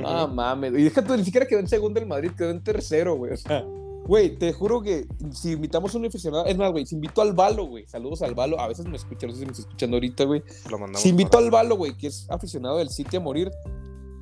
Ah, 0.04 0.26
mames. 0.32 0.72
Y 0.72 0.84
déjate, 0.84 1.16
ni 1.16 1.25
siquiera 1.25 1.46
quedó 1.46 1.60
en 1.60 1.68
segundo 1.68 2.00
el 2.00 2.06
Madrid, 2.06 2.30
quedó 2.36 2.50
en 2.50 2.62
tercero, 2.62 3.16
güey. 3.16 3.32
O 3.32 3.36
sea, 3.36 3.64
güey, 4.06 4.36
te 4.36 4.52
juro 4.52 4.82
que 4.82 5.06
si 5.32 5.52
invitamos 5.52 5.94
a 5.94 5.98
un 5.98 6.06
aficionado, 6.06 6.46
es 6.46 6.56
más, 6.56 6.72
güey, 6.72 6.86
si 6.86 6.94
invito 6.94 7.22
al 7.22 7.32
Balo, 7.32 7.64
güey. 7.64 7.86
Saludos 7.86 8.22
al 8.22 8.34
Balo. 8.34 8.60
A 8.60 8.68
veces 8.68 8.86
me 8.86 8.96
escucha, 8.96 9.26
no 9.26 9.32
sé 9.32 9.40
si 9.40 9.44
me 9.44 9.52
está 9.52 9.62
escuchando 9.62 9.96
ahorita, 9.96 10.25
güey. 10.25 10.42
Si 10.94 11.08
invito 11.10 11.38
al 11.38 11.50
Balo, 11.50 11.76
güey, 11.76 11.96
que 11.96 12.08
es 12.08 12.26
aficionado 12.30 12.78
del 12.78 12.90
City 12.90 13.16
a 13.16 13.20
morir, 13.20 13.50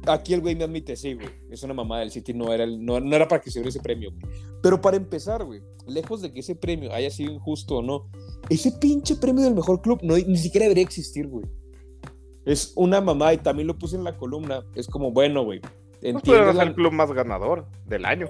aquí 0.07 0.35
el 0.35 0.41
güey 0.41 0.55
me 0.55 0.65
admite, 0.65 0.97
sí, 0.97 1.15
güey, 1.15 1.29
es 1.51 1.63
una 1.63 1.75
mamada 1.75 2.01
del 2.01 2.11
City, 2.11 2.35
no 2.35 2.53
era, 2.53 2.67
no, 2.67 2.97
era 2.97 3.29
para 3.29 3.41
que 3.41 3.51
se 3.51 3.61
diera 3.61 3.69
ese 3.69 3.81
premio. 3.81 4.11
Pero 4.63 4.81
para 4.81 4.97
empezar, 4.97 5.45
güey, 5.45 5.63
lejos 5.87 6.23
de 6.23 6.33
que 6.33 6.41
ese 6.41 6.55
premio 6.55 6.93
haya 6.93 7.11
sido 7.11 7.33
injusto 7.33 7.77
o 7.77 7.83
no, 7.83 8.09
ese 8.49 8.73
pinche 8.73 9.17
premio 9.17 9.45
del 9.45 9.55
mejor 9.55 9.81
club 9.81 10.01
no, 10.03 10.17
ni 10.17 10.39
siquiera 10.39 10.65
debería 10.65 10.85
existir, 10.85 11.27
güey. 11.27 11.45
Es 12.45 12.73
una 12.77 13.01
mamada 13.01 13.33
y 13.33 13.39
también 13.39 13.67
lo 13.67 13.79
puse 13.79 13.97
en 13.97 14.05
la 14.05 14.17
columna. 14.19 14.65
Es 14.75 14.87
como, 14.87 15.13
bueno, 15.13 15.45
güey. 15.45 15.61
No 16.03 16.19
es 16.19 16.59
el 16.59 16.75
club 16.75 16.93
más 16.93 17.11
ganador 17.11 17.67
del 17.87 18.05
año. 18.05 18.29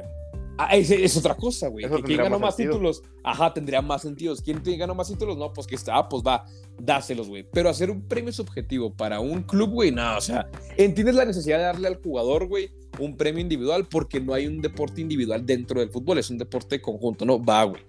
Ah, 0.57 0.77
es, 0.77 1.17
otra 1.17 1.35
cosa, 1.35 1.69
güey. 1.69 1.85
¿Quién 2.05 2.19
ganó 2.19 2.39
más, 2.39 2.57
títulos? 2.57 3.03
Ajá, 3.25 3.53
tendría 3.53 3.83
más 3.83 4.03
sentido. 4.03 4.35
¿Quién 4.37 4.63
ganó 4.79 4.95
más 4.95 5.09
títulos? 5.09 5.37
No, 5.37 5.53
pues 5.53 5.67
que 5.67 5.75
está, 5.75 5.97
ah, 5.97 6.09
pues 6.09 6.23
va, 6.23 6.45
dáselos, 6.79 7.29
güey. 7.29 7.45
Pero 7.53 7.69
hacer 7.69 7.91
un 7.91 8.03
premio 8.03 8.33
subjetivo 8.33 8.93
para 8.95 9.19
un 9.19 9.43
club, 9.43 9.71
güey, 9.71 9.91
no, 9.91 10.17
o 10.17 10.21
sea, 10.21 10.49
entiendes 10.77 11.17
la 11.17 11.25
necesidad 11.25 11.59
de 11.59 11.65
darle 11.65 11.89
al 11.89 11.97
jugador, 11.97 12.47
güey, 12.47 12.71
un 13.01 13.17
premio 13.17 13.41
individual 13.41 13.87
porque 13.87 14.21
no 14.21 14.33
hay 14.33 14.47
un 14.47 14.61
deporte 14.61 15.01
individual 15.01 15.45
dentro 15.45 15.81
del 15.81 15.91
fútbol, 15.91 16.19
es 16.19 16.31
un 16.31 16.39
deporte 16.39 16.81
conjunto, 16.81 17.25
no, 17.25 17.45
va, 17.45 17.65
güey. 17.65 17.83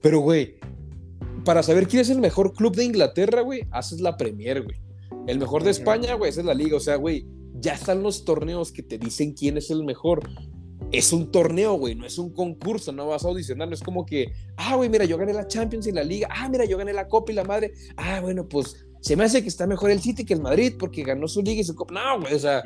Pero, 0.00 0.20
güey, 0.20 0.56
para 1.44 1.62
saber 1.64 1.88
quién 1.88 2.02
es 2.02 2.10
el 2.10 2.20
mejor 2.20 2.52
club 2.52 2.76
de 2.76 2.84
Inglaterra, 2.84 3.40
güey, 3.40 3.66
haces 3.72 4.00
la 4.00 4.16
Premier, 4.16 4.62
güey. 4.62 4.76
El 5.26 5.38
mejor 5.38 5.64
de 5.64 5.70
España, 5.70 6.14
güey, 6.14 6.30
esa 6.30 6.40
es 6.40 6.46
la 6.46 6.54
liga, 6.54 6.76
o 6.76 6.80
sea, 6.80 6.96
güey, 6.96 7.26
ya 7.54 7.74
están 7.74 8.02
los 8.02 8.24
torneos 8.24 8.72
que 8.72 8.82
te 8.82 8.98
dicen 8.98 9.34
quién 9.34 9.56
es 9.56 9.70
el 9.70 9.84
mejor 9.84 10.28
es 10.92 11.12
un 11.12 11.32
torneo, 11.32 11.74
güey, 11.74 11.94
no 11.94 12.06
es 12.06 12.18
un 12.18 12.30
concurso, 12.30 12.92
no 12.92 13.08
vas 13.08 13.24
a 13.24 13.28
audicionar, 13.28 13.66
no 13.66 13.74
es 13.74 13.82
como 13.82 14.04
que, 14.04 14.32
ah, 14.56 14.76
güey, 14.76 14.88
mira, 14.88 15.04
yo 15.04 15.16
gané 15.16 15.32
la 15.32 15.48
Champions 15.48 15.86
y 15.86 15.92
la 15.92 16.04
Liga, 16.04 16.28
ah, 16.30 16.48
mira, 16.48 16.64
yo 16.66 16.76
gané 16.76 16.92
la 16.92 17.08
Copa 17.08 17.32
y 17.32 17.34
la 17.34 17.44
madre, 17.44 17.72
ah, 17.96 18.20
bueno, 18.20 18.46
pues 18.46 18.84
se 19.00 19.16
me 19.16 19.24
hace 19.24 19.42
que 19.42 19.48
está 19.48 19.66
mejor 19.66 19.90
el 19.90 20.00
City 20.00 20.24
que 20.24 20.34
el 20.34 20.42
Madrid 20.42 20.74
porque 20.78 21.02
ganó 21.02 21.26
su 21.26 21.42
Liga 21.42 21.60
y 21.62 21.64
su 21.64 21.74
Copa. 21.74 21.94
No, 21.94 22.20
güey, 22.20 22.34
o 22.34 22.38
sea, 22.38 22.62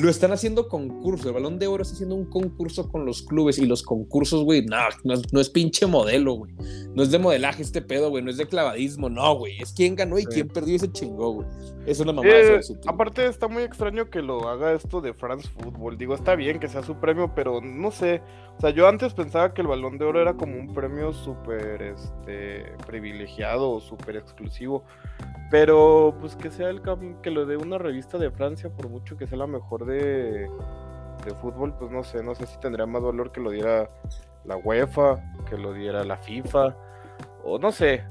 lo 0.00 0.10
están 0.10 0.32
haciendo 0.32 0.68
concurso. 0.68 1.28
El 1.28 1.34
Balón 1.34 1.58
de 1.58 1.66
Oro 1.66 1.82
está 1.82 1.94
haciendo 1.94 2.14
un 2.14 2.24
concurso 2.24 2.88
con 2.88 3.04
los 3.04 3.22
clubes 3.22 3.58
y 3.58 3.66
los 3.66 3.82
concursos, 3.82 4.44
güey, 4.44 4.64
no, 4.64 4.76
no, 5.04 5.40
es 5.40 5.50
pinche 5.50 5.86
modelo, 5.86 6.34
güey. 6.34 6.52
No 6.94 7.02
es 7.02 7.10
de 7.10 7.18
modelaje 7.18 7.62
este 7.62 7.82
pedo, 7.82 8.10
güey, 8.10 8.22
no 8.22 8.30
es 8.30 8.36
de 8.36 8.46
clavadismo, 8.46 9.08
no, 9.08 9.34
güey. 9.36 9.60
Es 9.60 9.72
quién 9.72 9.94
ganó 9.94 10.18
y 10.18 10.24
quién 10.24 10.48
perdió 10.48 10.76
ese 10.76 10.90
chingó, 10.90 11.32
güey. 11.32 11.48
Es 11.86 12.00
una 12.00 12.12
mamada. 12.12 12.36
Eh, 12.36 12.60
aparte, 12.86 13.26
está 13.26 13.48
muy 13.48 13.62
extraño 13.62 14.10
que 14.10 14.22
lo 14.22 14.48
haga 14.48 14.72
esto 14.72 15.00
de 15.00 15.14
France 15.14 15.48
Football. 15.58 15.98
Digo, 15.98 16.14
está 16.14 16.34
bien 16.34 16.58
que 16.58 16.68
sea 16.68 16.82
su 16.82 16.94
premio, 16.96 17.32
pero 17.34 17.60
no 17.60 17.90
sé. 17.90 18.22
O 18.58 18.60
sea, 18.60 18.70
yo 18.70 18.86
antes 18.86 19.14
pensaba 19.14 19.54
que 19.54 19.62
el 19.62 19.68
Balón 19.68 19.98
de 19.98 20.04
Oro 20.04 20.20
era 20.20 20.34
como 20.34 20.58
un 20.58 20.74
premio 20.74 21.12
súper 21.12 21.82
este, 21.82 22.72
privilegiado 22.86 23.70
o 23.70 23.80
súper 23.80 24.16
exclusivo. 24.16 24.84
Pero 25.50 26.14
pues 26.20 26.36
que 26.36 26.50
sea 26.50 26.70
el 26.70 26.80
que 27.22 27.30
lo 27.30 27.44
dé 27.44 27.56
una 27.56 27.76
revista 27.78 28.18
de 28.18 28.30
Francia, 28.30 28.70
por 28.70 28.88
mucho 28.88 29.16
que 29.16 29.26
sea 29.26 29.38
la 29.38 29.46
mejor 29.48 29.84
de, 29.84 30.48
de 31.24 31.34
fútbol, 31.40 31.74
pues 31.76 31.90
no 31.90 32.04
sé, 32.04 32.22
no 32.22 32.34
sé 32.34 32.46
si 32.46 32.58
tendría 32.60 32.86
más 32.86 33.02
valor 33.02 33.32
que 33.32 33.40
lo 33.40 33.50
diera 33.50 33.90
la 34.44 34.56
UEFA, 34.56 35.20
que 35.48 35.58
lo 35.58 35.72
diera 35.72 36.04
la 36.04 36.16
FIFA, 36.16 36.76
o 37.44 37.58
no 37.58 37.72
sé, 37.72 38.04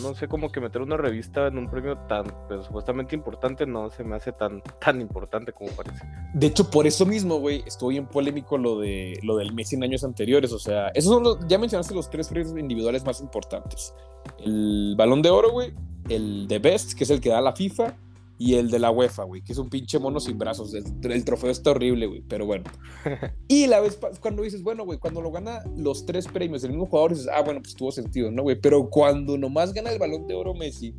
no 0.00 0.14
sé 0.14 0.28
cómo 0.28 0.50
que 0.50 0.60
meter 0.60 0.80
una 0.80 0.96
revista 0.96 1.48
en 1.48 1.58
un 1.58 1.68
premio 1.68 1.98
tan 2.08 2.24
pues, 2.48 2.66
supuestamente 2.66 3.14
importante 3.14 3.66
no 3.66 3.90
se 3.90 4.04
me 4.04 4.16
hace 4.16 4.32
tan 4.32 4.62
tan 4.80 5.00
importante 5.00 5.52
como 5.52 5.70
parece. 5.72 6.04
De 6.34 6.46
hecho, 6.46 6.70
por 6.70 6.86
eso 6.86 7.04
mismo, 7.04 7.38
güey, 7.38 7.62
estoy 7.66 7.98
en 7.98 8.06
polémico 8.06 8.58
lo 8.58 8.78
de 8.78 9.18
lo 9.22 9.36
del 9.36 9.52
Messi 9.52 9.76
en 9.76 9.84
años 9.84 10.04
anteriores, 10.04 10.52
o 10.52 10.58
sea, 10.58 10.88
esos 10.88 11.12
son 11.12 11.22
los, 11.22 11.46
ya 11.46 11.58
mencionaste 11.58 11.94
los 11.94 12.08
tres 12.08 12.28
premios 12.28 12.56
individuales 12.56 13.04
más 13.04 13.20
importantes. 13.20 13.94
El 14.38 14.94
Balón 14.96 15.22
de 15.22 15.30
Oro, 15.30 15.50
güey, 15.50 15.72
el 16.08 16.48
de 16.48 16.58
Best, 16.58 16.94
que 16.94 17.04
es 17.04 17.10
el 17.10 17.20
que 17.20 17.30
da 17.30 17.40
la 17.40 17.54
FIFA, 17.54 17.96
y 18.38 18.54
el 18.54 18.70
de 18.70 18.78
la 18.78 18.90
UEFA, 18.90 19.24
güey, 19.24 19.42
que 19.42 19.52
es 19.52 19.58
un 19.58 19.70
pinche 19.70 19.98
mono 19.98 20.20
sin 20.20 20.38
brazos. 20.38 20.74
El, 20.74 21.24
trofeo 21.24 21.50
está 21.50 21.70
horrible, 21.70 22.06
güey, 22.06 22.22
pero 22.28 22.44
bueno. 22.44 22.64
y 23.48 23.66
la 23.66 23.80
vez 23.80 23.98
cuando 24.20 24.42
dices, 24.42 24.62
bueno, 24.62 24.84
güey, 24.84 24.98
cuando 24.98 25.22
lo 25.22 25.30
gana 25.30 25.62
los 25.76 26.04
tres 26.04 26.26
premios 26.28 26.62
del 26.62 26.72
mismo 26.72 26.86
jugador, 26.86 27.12
dices, 27.12 27.28
ah, 27.32 27.42
bueno, 27.42 27.62
pues 27.62 27.74
tuvo 27.74 27.92
sentido, 27.92 28.30
¿no, 28.30 28.42
güey? 28.42 28.60
Pero 28.60 28.90
cuando 28.90 29.38
nomás 29.38 29.72
gana 29.72 29.90
el 29.90 29.98
balón 29.98 30.26
de 30.26 30.34
oro 30.34 30.54
Messi, 30.54 30.94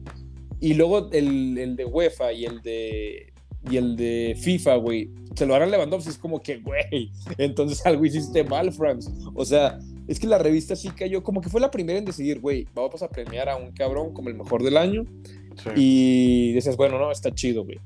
y 0.60 0.74
luego 0.74 1.12
el, 1.12 1.58
el 1.60 1.76
de 1.76 1.86
UEFA 1.86 2.34
y 2.34 2.46
el 2.46 2.62
de 2.64 3.34
y 3.70 3.78
el 3.78 3.96
de 3.96 4.38
FIFA, 4.40 4.76
güey, 4.78 5.10
se 5.36 5.46
lo 5.46 5.56
harán 5.56 5.72
Lewandowski, 5.72 6.10
es 6.10 6.18
como 6.18 6.42
que, 6.42 6.58
güey, 6.58 7.12
entonces 7.38 7.86
algo 7.86 8.06
hiciste 8.06 8.44
mal, 8.44 8.72
Franz. 8.72 9.12
O 9.36 9.46
sea, 9.46 9.80
es 10.08 10.20
que 10.20 10.28
la 10.28 10.38
revista 10.38 10.76
sí 10.76 10.90
cayó, 10.90 11.22
como 11.24 11.42
que 11.42 11.50
fue 11.50 11.62
la 11.62 11.70
primera 11.70 12.00
en 12.00 12.06
decidir, 12.06 12.40
güey, 12.40 12.68
vamos 12.74 13.04
a 13.04 13.10
premiar 13.10 13.50
a 13.50 13.58
un 13.58 13.72
cabrón 13.72 14.14
como 14.14 14.30
el 14.30 14.36
mejor 14.36 14.64
del 14.64 14.78
año. 14.78 15.06
Y 15.76 16.54
dices, 16.54 16.78
bueno, 16.78 17.00
no, 17.00 17.12
está 17.12 17.34
chido, 17.34 17.66
güey. 17.66 17.80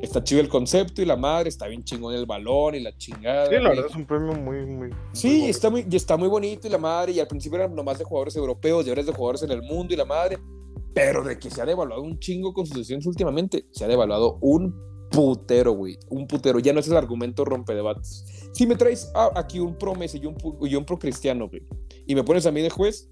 Está 0.00 0.24
chido 0.24 0.40
el 0.40 0.48
concepto 0.48 1.00
y 1.02 1.04
la 1.04 1.16
madre, 1.16 1.48
está 1.48 1.68
bien 1.68 1.84
chingón 1.84 2.14
el 2.14 2.26
balón 2.26 2.74
y 2.74 2.80
la 2.80 2.96
chingada. 2.96 3.46
Sí, 3.46 3.54
la 3.54 3.68
verdad 3.68 3.86
es 3.88 3.94
un 3.94 4.04
premio 4.04 4.32
muy, 4.32 4.66
muy. 4.66 4.90
Sí, 5.12 5.48
está, 5.48 5.70
muy, 5.70 5.86
está 5.92 6.16
muy 6.16 6.28
bonito 6.28 6.66
y 6.66 6.70
la 6.70 6.78
madre, 6.78 7.12
y 7.12 7.20
al 7.20 7.28
principio 7.28 7.58
era 7.58 7.68
nomás 7.68 7.98
de 7.98 8.04
jugadores 8.04 8.34
europeos 8.34 8.84
y 8.84 8.88
ahora 8.88 9.02
es 9.02 9.06
de 9.06 9.12
jugadores 9.12 9.42
en 9.42 9.52
el 9.52 9.62
mundo 9.62 9.94
y 9.94 9.96
la 9.96 10.04
madre. 10.04 10.38
Pero 10.94 11.22
de 11.22 11.38
que 11.38 11.50
se 11.50 11.62
ha 11.62 11.64
devaluado 11.64 12.02
un 12.02 12.18
chingo 12.18 12.52
con 12.52 12.66
sus 12.66 12.76
decisiones 12.76 13.06
últimamente, 13.06 13.66
se 13.70 13.84
ha 13.84 13.88
devaluado 13.88 14.38
un 14.40 14.91
putero, 15.12 15.72
güey. 15.72 15.98
Un 16.08 16.26
putero. 16.26 16.58
Ya 16.58 16.72
no 16.72 16.80
es 16.80 16.88
el 16.88 16.96
argumento 16.96 17.44
rompe 17.44 17.74
debates. 17.74 18.24
Si 18.52 18.66
me 18.66 18.74
traes 18.74 19.12
aquí 19.36 19.60
un 19.60 19.78
pro 19.78 19.94
Messi 19.94 20.18
y 20.18 20.26
un, 20.26 20.36
y 20.62 20.74
un 20.74 20.84
pro 20.84 20.98
Cristiano, 20.98 21.48
güey, 21.48 21.62
y 22.06 22.14
me 22.14 22.24
pones 22.24 22.44
a 22.46 22.50
mí 22.50 22.60
de 22.60 22.70
juez, 22.70 23.08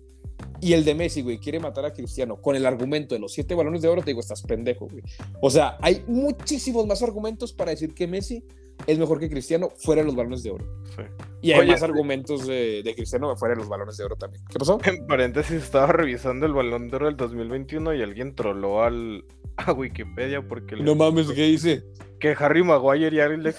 y 0.60 0.72
el 0.74 0.84
de 0.84 0.94
Messi, 0.94 1.22
güey, 1.22 1.38
quiere 1.38 1.60
matar 1.60 1.86
a 1.86 1.92
Cristiano 1.92 2.40
con 2.40 2.56
el 2.56 2.66
argumento 2.66 3.14
de 3.14 3.20
los 3.20 3.32
siete 3.32 3.54
balones 3.54 3.82
de 3.82 3.88
oro, 3.88 4.02
te 4.02 4.10
digo, 4.10 4.20
estás 4.20 4.42
pendejo, 4.42 4.88
güey. 4.88 5.02
O 5.40 5.50
sea, 5.50 5.78
hay 5.80 6.04
muchísimos 6.06 6.86
más 6.86 7.02
argumentos 7.02 7.52
para 7.52 7.70
decir 7.70 7.94
que 7.94 8.06
Messi 8.06 8.44
es 8.86 8.98
mejor 8.98 9.18
que 9.18 9.28
Cristiano 9.28 9.70
fuera 9.76 10.02
de 10.02 10.06
los 10.06 10.16
balones 10.16 10.42
de 10.42 10.50
oro. 10.50 10.64
Sí. 10.96 11.02
Y 11.42 11.52
hay 11.52 11.68
más 11.68 11.82
argumentos 11.82 12.46
de, 12.46 12.82
de, 12.82 12.94
Cristiano 12.94 13.34
fuera 13.36 13.54
de 13.54 13.60
los 13.60 13.68
balones 13.68 13.96
de 13.96 14.04
oro 14.04 14.16
también. 14.16 14.44
¿Qué 14.48 14.58
pasó? 14.58 14.78
En 14.84 15.06
paréntesis, 15.06 15.62
estaba 15.62 15.88
revisando 15.88 16.46
el 16.46 16.52
balón 16.52 16.88
de 16.88 16.96
oro 16.96 17.06
del 17.06 17.16
2021 17.16 17.94
y 17.94 18.02
alguien 18.02 18.34
troló 18.34 18.82
al, 18.82 19.24
a 19.56 19.72
Wikipedia 19.72 20.46
porque... 20.46 20.76
No 20.76 20.94
mames, 20.94 21.28
¿qué 21.28 21.44
dice? 21.44 21.84
Que 22.18 22.34
Harry 22.38 22.62
Maguire 22.62 23.14
y 23.16 23.20
Alex 23.20 23.58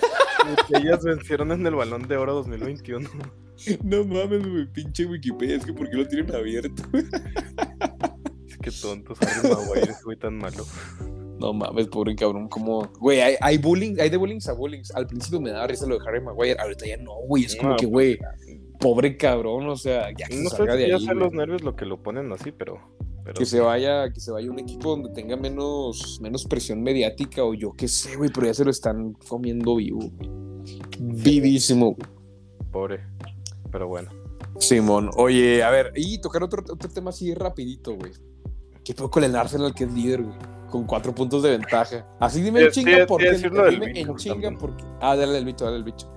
ellas 0.74 1.04
vencieron 1.04 1.52
en 1.52 1.66
el 1.66 1.76
balón 1.76 2.08
de 2.08 2.18
oro 2.18 2.34
2021. 2.36 3.10
No 3.84 4.04
mames, 4.04 4.48
güey, 4.48 4.66
pinche 4.74 5.06
Wikipedia, 5.06 5.58
es 5.58 5.66
que 5.66 5.74
¿por 5.74 5.88
qué 5.88 5.98
lo 5.98 6.08
tienen 6.08 6.34
abierto? 6.34 6.82
es 8.48 8.58
que 8.58 8.72
tontos, 8.72 9.20
Harry 9.22 9.50
Maguire, 9.50 9.94
güey, 10.04 10.18
tan 10.18 10.38
malo. 10.38 10.66
No 11.42 11.54
mames, 11.54 11.88
pobre 11.88 12.16
cabrón, 12.16 12.48
como, 12.48 12.88
güey, 13.00 13.20
hay, 13.20 13.36
hay 13.42 13.58
bullying, 13.58 13.96
hay 14.00 14.12
de 14.12 14.18
bullying 14.18 14.40
a 14.48 14.54
bullying. 14.54 14.84
Al 14.94 15.08
principio 15.08 15.42
me 15.42 15.50
daba 15.50 15.66
risa 15.66 15.88
lo 15.88 15.98
de 15.98 16.08
Harry 16.08 16.22
Maguire, 16.22 16.56
ahorita 16.60 16.86
ya 16.86 16.98
no, 16.98 17.16
güey, 17.28 17.46
es 17.46 17.56
como 17.56 17.76
que, 17.78 17.88
güey, 17.88 18.20
pobre 18.80 19.18
cabrón, 19.18 19.68
o 19.68 19.76
sea, 19.76 20.10
ya 20.16 20.28
No 20.30 20.52
sé 20.52 20.58
si 20.58 20.88
ya 20.88 21.14
los 21.16 21.34
nervios 21.34 21.64
lo 21.64 21.76
que 21.76 21.86
lo 21.86 22.04
ponen 22.04 22.32
así, 22.32 22.52
pero 22.52 22.80
que 23.36 23.46
se 23.46 23.60
vaya, 23.60 24.14
que 24.14 24.20
se 24.20 24.32
vaya 24.32 24.52
un 24.52 24.60
equipo 24.60 24.92
donde 24.92 25.10
tenga 25.10 25.36
menos, 25.36 26.20
menos 26.22 26.46
presión 26.46 26.84
mediática 26.84 27.44
o 27.44 27.56
yo 27.56 27.74
qué 27.74 27.88
sé, 27.88 28.18
güey, 28.18 28.30
pero 28.32 28.46
ya 28.46 28.54
se 28.54 28.64
lo 28.64 28.70
están 28.70 29.14
comiendo 29.28 29.78
vivo, 29.78 30.12
Vivísimo. 31.00 31.98
Pobre. 32.72 33.00
Pero 33.72 33.88
bueno. 33.88 34.12
Simón, 34.60 35.10
oye, 35.16 35.64
a 35.64 35.72
ver, 35.72 35.92
y 35.96 36.22
tocar 36.22 36.44
otro, 36.44 36.64
otro 36.70 36.88
tema 36.88 37.10
así 37.10 37.34
rapidito, 37.34 37.96
güey. 37.96 38.12
¿Qué 38.84 38.94
poco 38.94 39.10
con 39.10 39.24
el 39.24 39.36
Arsenal 39.36 39.74
que 39.74 39.86
es 39.86 39.92
líder, 39.92 40.22
güey? 40.22 40.38
Con 40.72 40.86
cuatro 40.86 41.14
puntos 41.14 41.44
de 41.44 41.52
ventaja. 41.52 42.06
Así 42.20 42.42
dime 42.42 42.62
en 42.62 42.72
chinga 42.72 43.06
por 43.06 43.22
qué. 43.22 43.34
Dime 43.34 44.00
en 44.00 44.16
chinga 44.16 44.52
porque. 44.60 44.84
Ah, 45.00 45.16
dale 45.16 45.38
el 45.38 45.46
bicho, 45.46 45.66
dale 45.66 45.78
el 45.78 45.84
bicho. 45.84 46.12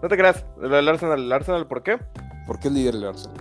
No 0.00 0.08
te 0.08 0.16
creas, 0.16 0.46
el 0.62 0.88
Arsenal, 0.88 1.20
el 1.20 1.32
Arsenal, 1.32 1.66
¿por 1.66 1.82
qué? 1.82 1.98
¿Por 2.46 2.58
qué 2.58 2.68
es 2.68 2.74
líder 2.74 2.94
el 2.94 3.04
Arsenal? 3.04 3.36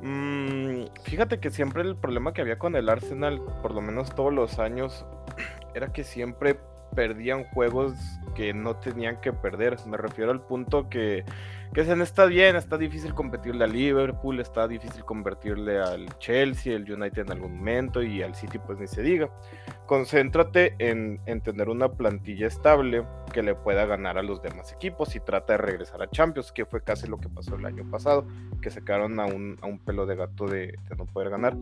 Mm, 0.00 0.84
fíjate 1.02 1.40
que 1.40 1.50
siempre 1.50 1.82
el 1.82 1.96
problema 1.96 2.32
que 2.32 2.40
había 2.40 2.58
con 2.58 2.74
el 2.76 2.88
Arsenal, 2.88 3.42
por 3.60 3.74
lo 3.74 3.82
menos 3.82 4.14
todos 4.14 4.32
los 4.32 4.58
años, 4.58 5.04
era 5.74 5.92
que 5.92 6.04
siempre 6.04 6.58
perdían 6.94 7.44
juegos 7.52 7.92
que 8.34 8.54
no 8.54 8.76
tenían 8.76 9.20
que 9.20 9.32
perder. 9.32 9.76
Me 9.86 9.96
refiero 9.96 10.30
al 10.30 10.40
punto 10.40 10.88
que 10.88 11.24
que 11.72 11.84
se 11.84 12.02
está 12.02 12.24
bien, 12.24 12.56
está 12.56 12.78
difícil 12.78 13.14
competirle 13.14 13.64
a 13.64 13.66
Liverpool, 13.66 14.40
está 14.40 14.66
difícil 14.66 15.04
convertirle 15.04 15.78
al 15.78 16.18
Chelsea, 16.18 16.74
el 16.74 16.90
United 16.90 17.22
en 17.22 17.32
algún 17.32 17.58
momento 17.58 18.02
y 18.02 18.22
al 18.22 18.34
City 18.34 18.58
pues 18.58 18.78
ni 18.78 18.86
se 18.86 19.02
diga. 19.02 19.28
Concéntrate 19.88 20.74
en, 20.78 21.18
tener 21.42 21.70
una 21.70 21.88
plantilla 21.88 22.46
estable 22.46 23.06
que 23.32 23.42
le 23.42 23.54
pueda 23.54 23.86
ganar 23.86 24.18
a 24.18 24.22
los 24.22 24.42
demás 24.42 24.70
equipos 24.70 25.16
y 25.16 25.20
trata 25.20 25.54
de 25.54 25.56
regresar 25.56 26.02
a 26.02 26.10
Champions, 26.10 26.52
que 26.52 26.66
fue 26.66 26.82
casi 26.82 27.08
lo 27.08 27.18
que 27.18 27.30
pasó 27.30 27.54
el 27.54 27.64
año 27.64 27.90
pasado, 27.90 28.26
que 28.60 28.70
se 28.70 28.84
quedaron 28.84 29.18
a 29.18 29.24
un, 29.24 29.56
a 29.62 29.66
un 29.66 29.78
pelo 29.78 30.04
de 30.04 30.14
gato 30.14 30.46
de, 30.46 30.78
no 30.98 31.06
poder 31.06 31.30
ganar. 31.30 31.56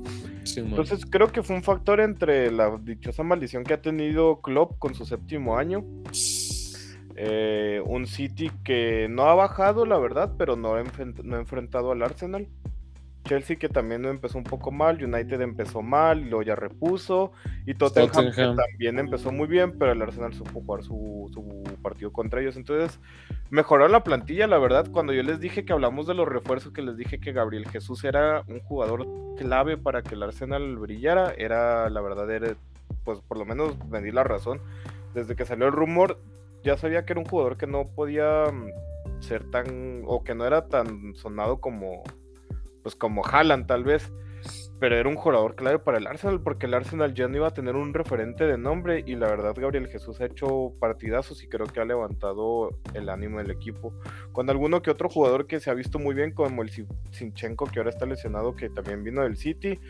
Entonces 0.57 1.07
creo 1.09 1.31
que 1.31 1.45
fue 1.45 1.55
un 1.55 1.63
factor 1.63 2.01
entre 2.01 2.51
la 2.51 2.77
dichosa 2.77 3.23
maldición 3.23 3.63
que 3.63 3.75
ha 3.75 3.81
tenido 3.81 4.41
Klopp 4.41 4.77
con 4.81 4.97
su 4.97 5.07
séptimo 5.07 5.57
año 5.57 5.85
eh, 7.19 7.81
un 7.87 8.07
City 8.07 8.51
que 8.63 9.07
no 9.09 9.23
ha 9.23 9.35
bajado, 9.35 9.87
la 9.87 9.99
verdad, 9.99 10.35
pero 10.37 10.57
no 10.57 10.75
ha, 10.75 10.81
enfrentado 10.81 11.93
al 11.93 12.03
Arsenal. 12.03 12.49
Chelsea 13.27 13.57
que 13.57 13.69
también 13.69 14.05
empezó 14.05 14.39
un 14.39 14.45
poco 14.45 14.71
mal, 14.71 15.03
United 15.03 15.41
empezó 15.41 15.83
mal, 15.83 16.31
lo 16.31 16.43
ya 16.43 16.55
repuso, 16.55 17.33
y 17.67 17.75
Tottenham, 17.75 18.33
Que 18.33 18.43
también 18.43 18.99
empezó 18.99 19.33
muy 19.33 19.47
bien, 19.47 19.79
pero 19.79 19.93
el 19.93 20.03
Arsenal 20.03 20.33
supo 20.33 20.61
jugar 20.61 20.83
su, 20.83 21.31
partido 21.83 22.13
contra 22.13 22.41
ellos. 22.41 22.57
Entonces, 22.57 22.99
mejoraron 23.51 23.93
la 23.93 24.05
plantilla, 24.05 24.47
la 24.47 24.59
verdad, 24.59 24.89
cuando 24.91 25.13
yo 25.13 25.23
les 25.23 25.41
dije 25.41 25.65
que 25.65 25.73
hablamos 25.73 26.07
de 26.07 26.15
los 26.15 26.29
refuerzos, 26.29 26.73
que 26.73 26.83
les 26.83 26.97
dije 26.97 27.19
que 27.19 27.33
Gabriel 27.33 27.69
Jesús 27.69 28.05
era 28.05 28.43
un 28.49 28.61
jugador 28.61 29.07
clave 29.37 29.77
para 29.77 30.03
que 30.03 30.15
el 30.15 30.23
Arsenal 30.23 30.77
brillara, 30.77 31.35
era, 31.37 31.91
la 31.91 32.01
verdad, 32.01 32.31
era, 32.31 32.55
pues 33.05 33.21
por 33.21 33.39
lo 33.39 33.45
menos 33.45 33.77
me 33.89 34.01
di 34.01 34.13
la 34.13 34.25
razón. 34.25 34.61
Desde 35.15 35.35
que 35.35 35.45
salió 35.45 35.67
el 35.67 35.73
rumor, 35.73 36.19
ya 36.63 36.77
sabía 36.77 37.05
que 37.05 37.13
era 37.13 37.21
un 37.21 37.27
jugador 37.27 37.57
que 37.57 37.67
no 37.67 37.89
podía 37.89 38.47
mm, 38.53 39.23
ser 39.23 39.51
tan, 39.51 40.03
o 40.07 40.25
que 40.25 40.35
no 40.35 40.45
era 40.45 40.69
tan 40.69 41.15
sonado 41.15 41.59
como, 41.61 42.03
pues 42.87 42.95
como 42.95 43.27
Haaland 43.27 43.67
tal 43.67 43.83
vez, 43.83 44.13
pero 44.79 44.95
era 44.95 45.09
un 45.09 45.17
jugador 45.17 45.57
clave 45.57 45.81
para 45.81 45.99
el 45.99 46.07
Arsenal, 46.07 46.41
porque 46.41 46.67
el 46.67 46.75
Arsenal 46.75 47.15
ya 47.15 47.27
no 47.27 47.39
iba 47.39 47.49
a 47.49 47.53
tener 47.53 47.75
un 47.75 47.93
referente 47.93 48.47
de 48.47 48.57
nombre, 48.57 49.03
y 49.05 49.17
la 49.17 49.27
verdad 49.27 49.57
Gabriel 49.59 49.89
Jesús 49.89 50.21
ha 50.21 50.27
hecho 50.27 50.73
partidazos 50.79 51.43
y 51.43 51.49
creo 51.49 51.67
que 51.67 51.81
ha 51.81 51.85
levantado 51.85 52.79
el 52.95 53.09
ánimo 53.09 53.39
del 53.39 53.51
equipo, 53.51 53.93
con 54.31 54.49
alguno 54.51 54.83
que 54.83 54.93
otro 54.93 55.09
jugador 55.09 55.49
que 55.49 55.59
se 55.59 55.69
ha 55.69 55.75
visto 55.75 55.99
muy 55.99 56.15
bien, 56.15 56.31
como 56.31 56.63
el 56.63 56.71
Sinchenko, 57.11 57.67
que 57.67 57.81
ahora 57.81 57.91
está 57.91 58.07
lesionado, 58.07 58.55
que 58.55 58.71
también 58.71 59.03
vino 59.03 59.23
del 59.23 59.37
City, 59.37 59.81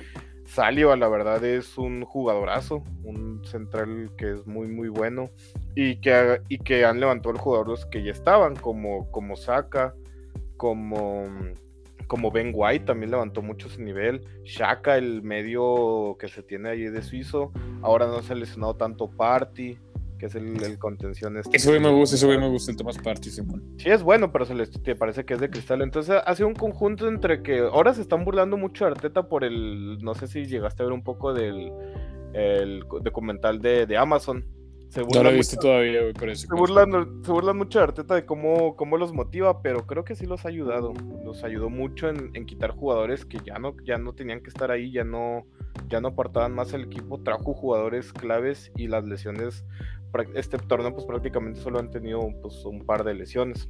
Salio, 0.46 0.96
la 0.96 1.08
verdad, 1.08 1.44
es 1.44 1.76
un 1.76 2.02
jugadorazo, 2.02 2.82
un 3.04 3.44
central 3.44 4.10
que 4.16 4.32
es 4.32 4.46
muy, 4.46 4.68
muy 4.68 4.88
bueno 4.88 5.28
y 5.74 5.96
que, 6.00 6.40
y 6.48 6.56
que 6.56 6.86
han 6.86 6.98
levantado 6.98 7.34
el 7.34 7.40
jugador 7.40 7.68
los 7.68 7.84
que 7.84 8.02
ya 8.02 8.12
estaban, 8.12 8.56
como, 8.56 9.10
como 9.10 9.36
Saka, 9.36 9.92
como, 10.56 11.24
como 12.06 12.30
Ben 12.30 12.52
White, 12.54 12.86
también 12.86 13.10
levantó 13.10 13.42
mucho 13.42 13.68
ese 13.68 13.82
nivel. 13.82 14.24
Shaka, 14.44 14.96
el 14.96 15.22
medio 15.22 16.16
que 16.18 16.28
se 16.28 16.42
tiene 16.42 16.70
ahí 16.70 16.82
de 16.84 17.02
suizo, 17.02 17.52
ahora 17.82 18.06
no 18.06 18.22
se 18.22 18.32
ha 18.32 18.36
lesionado 18.36 18.76
tanto 18.76 19.10
Party 19.10 19.78
que 20.18 20.26
es 20.26 20.34
el, 20.34 20.78
contención 20.78 21.36
este. 21.36 21.56
Eso 21.56 21.70
me 21.72 21.90
gusta, 21.90 22.16
eso 22.16 22.28
me 22.28 22.48
gusta 22.48 22.70
el 22.70 22.76
Tomás 22.76 22.98
Party, 22.98 23.30
Simón. 23.30 23.62
Sí, 23.78 23.90
es 23.90 24.02
bueno, 24.02 24.32
pero 24.32 24.44
se 24.44 24.54
les 24.54 24.70
te 24.70 24.96
parece 24.96 25.24
que 25.24 25.34
es 25.34 25.40
de 25.40 25.50
cristal. 25.50 25.82
Entonces 25.82 26.16
ha 26.24 26.34
sido 26.34 26.48
un 26.48 26.54
conjunto 26.54 27.08
entre 27.08 27.42
que 27.42 27.58
ahora 27.58 27.94
se 27.94 28.02
están 28.02 28.24
burlando 28.24 28.56
mucho 28.56 28.84
de 28.84 28.92
Arteta 28.92 29.28
por 29.28 29.44
el, 29.44 29.98
no 29.98 30.14
sé 30.14 30.26
si 30.26 30.46
llegaste 30.46 30.82
a 30.82 30.86
ver 30.86 30.92
un 30.92 31.04
poco 31.04 31.32
del 31.32 31.72
el 32.32 32.84
documental 33.02 33.60
de, 33.60 33.86
de 33.86 33.96
Amazon. 33.96 34.44
Se 34.96 35.02
no 35.02 35.22
lo 35.22 35.28
he 35.28 35.34
visto 35.34 35.58
todavía, 35.58 36.00
güey, 36.00 36.14
pero 36.14 36.34
se 36.34 36.46
burlan, 36.46 37.22
se 37.22 37.30
burlan 37.30 37.58
mucho 37.58 37.78
de 37.78 37.84
Arteta 37.84 38.14
de 38.14 38.24
cómo, 38.24 38.76
cómo 38.76 38.96
los 38.96 39.12
motiva, 39.12 39.60
pero 39.60 39.86
creo 39.86 40.04
que 40.04 40.14
sí 40.14 40.24
los 40.24 40.46
ha 40.46 40.48
ayudado. 40.48 40.94
Los 41.22 41.44
ayudó 41.44 41.68
mucho 41.68 42.08
en, 42.08 42.30
en 42.32 42.46
quitar 42.46 42.70
jugadores 42.70 43.26
que 43.26 43.38
ya 43.44 43.58
no, 43.58 43.76
ya 43.84 43.98
no 43.98 44.14
tenían 44.14 44.40
que 44.40 44.48
estar 44.48 44.70
ahí, 44.70 44.90
ya 44.90 45.04
no, 45.04 45.44
ya 45.88 46.00
no 46.00 46.08
aportaban 46.08 46.54
más 46.54 46.72
el 46.72 46.84
equipo. 46.84 47.20
Trajo 47.20 47.52
jugadores 47.52 48.12
claves 48.14 48.72
y 48.74 48.88
las 48.88 49.04
lesiones 49.04 49.66
este 50.34 50.58
torneo 50.58 50.94
pues 50.94 51.04
prácticamente 51.04 51.60
solo 51.60 51.78
han 51.78 51.90
tenido 51.90 52.20
pues, 52.40 52.64
un 52.64 52.84
par 52.84 53.04
de 53.04 53.14
lesiones. 53.14 53.68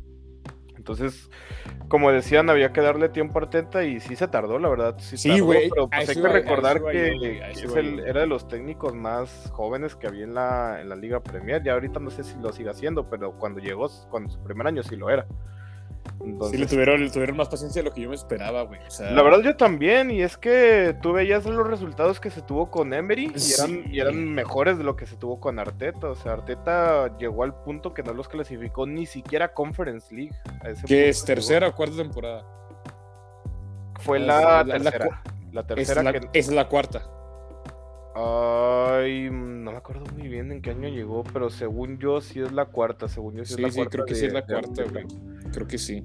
Entonces, 0.87 1.29
como 1.89 2.13
decían, 2.13 2.49
había 2.49 2.73
que 2.73 2.81
darle 2.81 3.09
tiempo 3.09 3.41
a 3.41 3.43
Arteta 3.43 3.83
y 3.83 3.99
sí 3.99 4.15
se 4.15 4.29
tardó, 4.29 4.61
la 4.61 4.69
verdad. 4.69 4.95
Sí, 5.01 5.41
güey. 5.41 5.69
pero 5.69 5.89
pues, 5.89 6.09
hay 6.09 6.15
que 6.15 6.29
recordar 6.29 6.81
que, 6.85 7.43
era 8.07 8.21
de 8.21 8.27
los 8.29 8.47
técnicos 8.47 8.95
más 8.95 9.51
jóvenes 9.53 9.97
que 9.97 10.07
había 10.07 10.23
en 10.23 10.35
la, 10.35 10.81
en 10.81 10.89
la 10.89 10.95
Liga 10.95 11.19
Premier. 11.19 11.61
Ya 11.65 11.73
ahorita 11.73 11.99
no 11.99 12.11
sé 12.11 12.23
si 12.23 12.39
lo 12.39 12.53
sigue 12.53 12.71
haciendo, 12.71 13.11
pero 13.11 13.37
cuando 13.37 13.59
llegó, 13.59 13.89
cuando 14.11 14.31
su 14.31 14.41
primer 14.45 14.69
año 14.69 14.85
sí 14.85 14.95
lo 14.95 15.11
era 15.11 15.27
sí, 16.51 16.57
le 16.57 16.67
tuvieron, 16.67 17.11
tuvieron 17.11 17.37
más 17.37 17.49
paciencia 17.49 17.83
de 17.83 17.89
lo 17.89 17.95
que 17.95 18.03
yo 18.03 18.09
me 18.09 18.15
esperaba, 18.15 18.63
güey. 18.63 18.81
La 18.99 19.23
verdad, 19.23 19.41
yo 19.41 19.57
también. 19.57 20.11
Y 20.11 20.23
es 20.23 20.37
que 20.37 20.97
tú 21.03 21.13
veías 21.13 21.45
los 21.45 21.67
resultados 21.67 22.21
que 22.21 22.31
se 22.31 22.43
tuvo 22.43 22.71
con 22.71 22.93
Emery 22.93 23.33
y, 23.91 24.01
eran, 24.01 24.33
mejores 24.33 24.79
de 24.79 24.85
lo 24.85 24.97
que 24.97 25.07
se 25.07 25.17
tuvo 25.17 25.41
con 25.41 25.59
Arteta. 25.59 26.09
O 26.09 26.15
sea, 26.15 26.33
Arteta 26.33 27.17
llegó 27.19 27.45
al 27.45 27.55
punto 27.55 27.95
que 27.95 28.03
no 28.03 28.13
los 28.13 28.29
clasificó 28.29 28.87
ni 28.87 29.07
siquiera 29.07 29.53
Conference 29.53 30.15
League. 30.15 30.35
¿Qué 30.87 31.09
es? 31.09 31.25
¿Tercera 31.25 31.69
o 31.69 31.75
cuarta 31.75 31.97
temporada? 31.97 32.45
Fue 34.01 34.19
la, 34.19 34.65
tercera. 34.65 35.23
La, 35.53 35.67
tercera 35.67 36.11
es 36.11 36.49
es 36.49 36.55
la 36.55 36.69
cuarta. 36.69 37.11
Ay, 38.19 39.29
no 39.31 39.73
me 39.73 39.77
acuerdo 39.77 40.07
muy 40.15 40.29
bien 40.29 40.51
en 40.51 40.63
qué 40.63 40.71
año 40.71 40.89
llegó, 40.89 41.23
pero 41.35 41.51
según 41.51 41.99
yo 41.99 42.23
sí 42.23 42.41
es 42.41 42.51
la 42.51 42.65
cuarta, 42.65 43.09
según 43.09 43.35
yo 43.35 43.45
sí, 43.45 43.55
es 43.55 43.61
la 43.61 43.71
sí, 43.71 43.87
creo 43.91 44.07
que 44.07 44.15
sí 44.15 44.25
es 44.25 44.33
la 44.33 44.47
cuarta, 44.47 44.85
Creo 45.53 45.67
que 45.67 45.77
sí. 45.77 46.03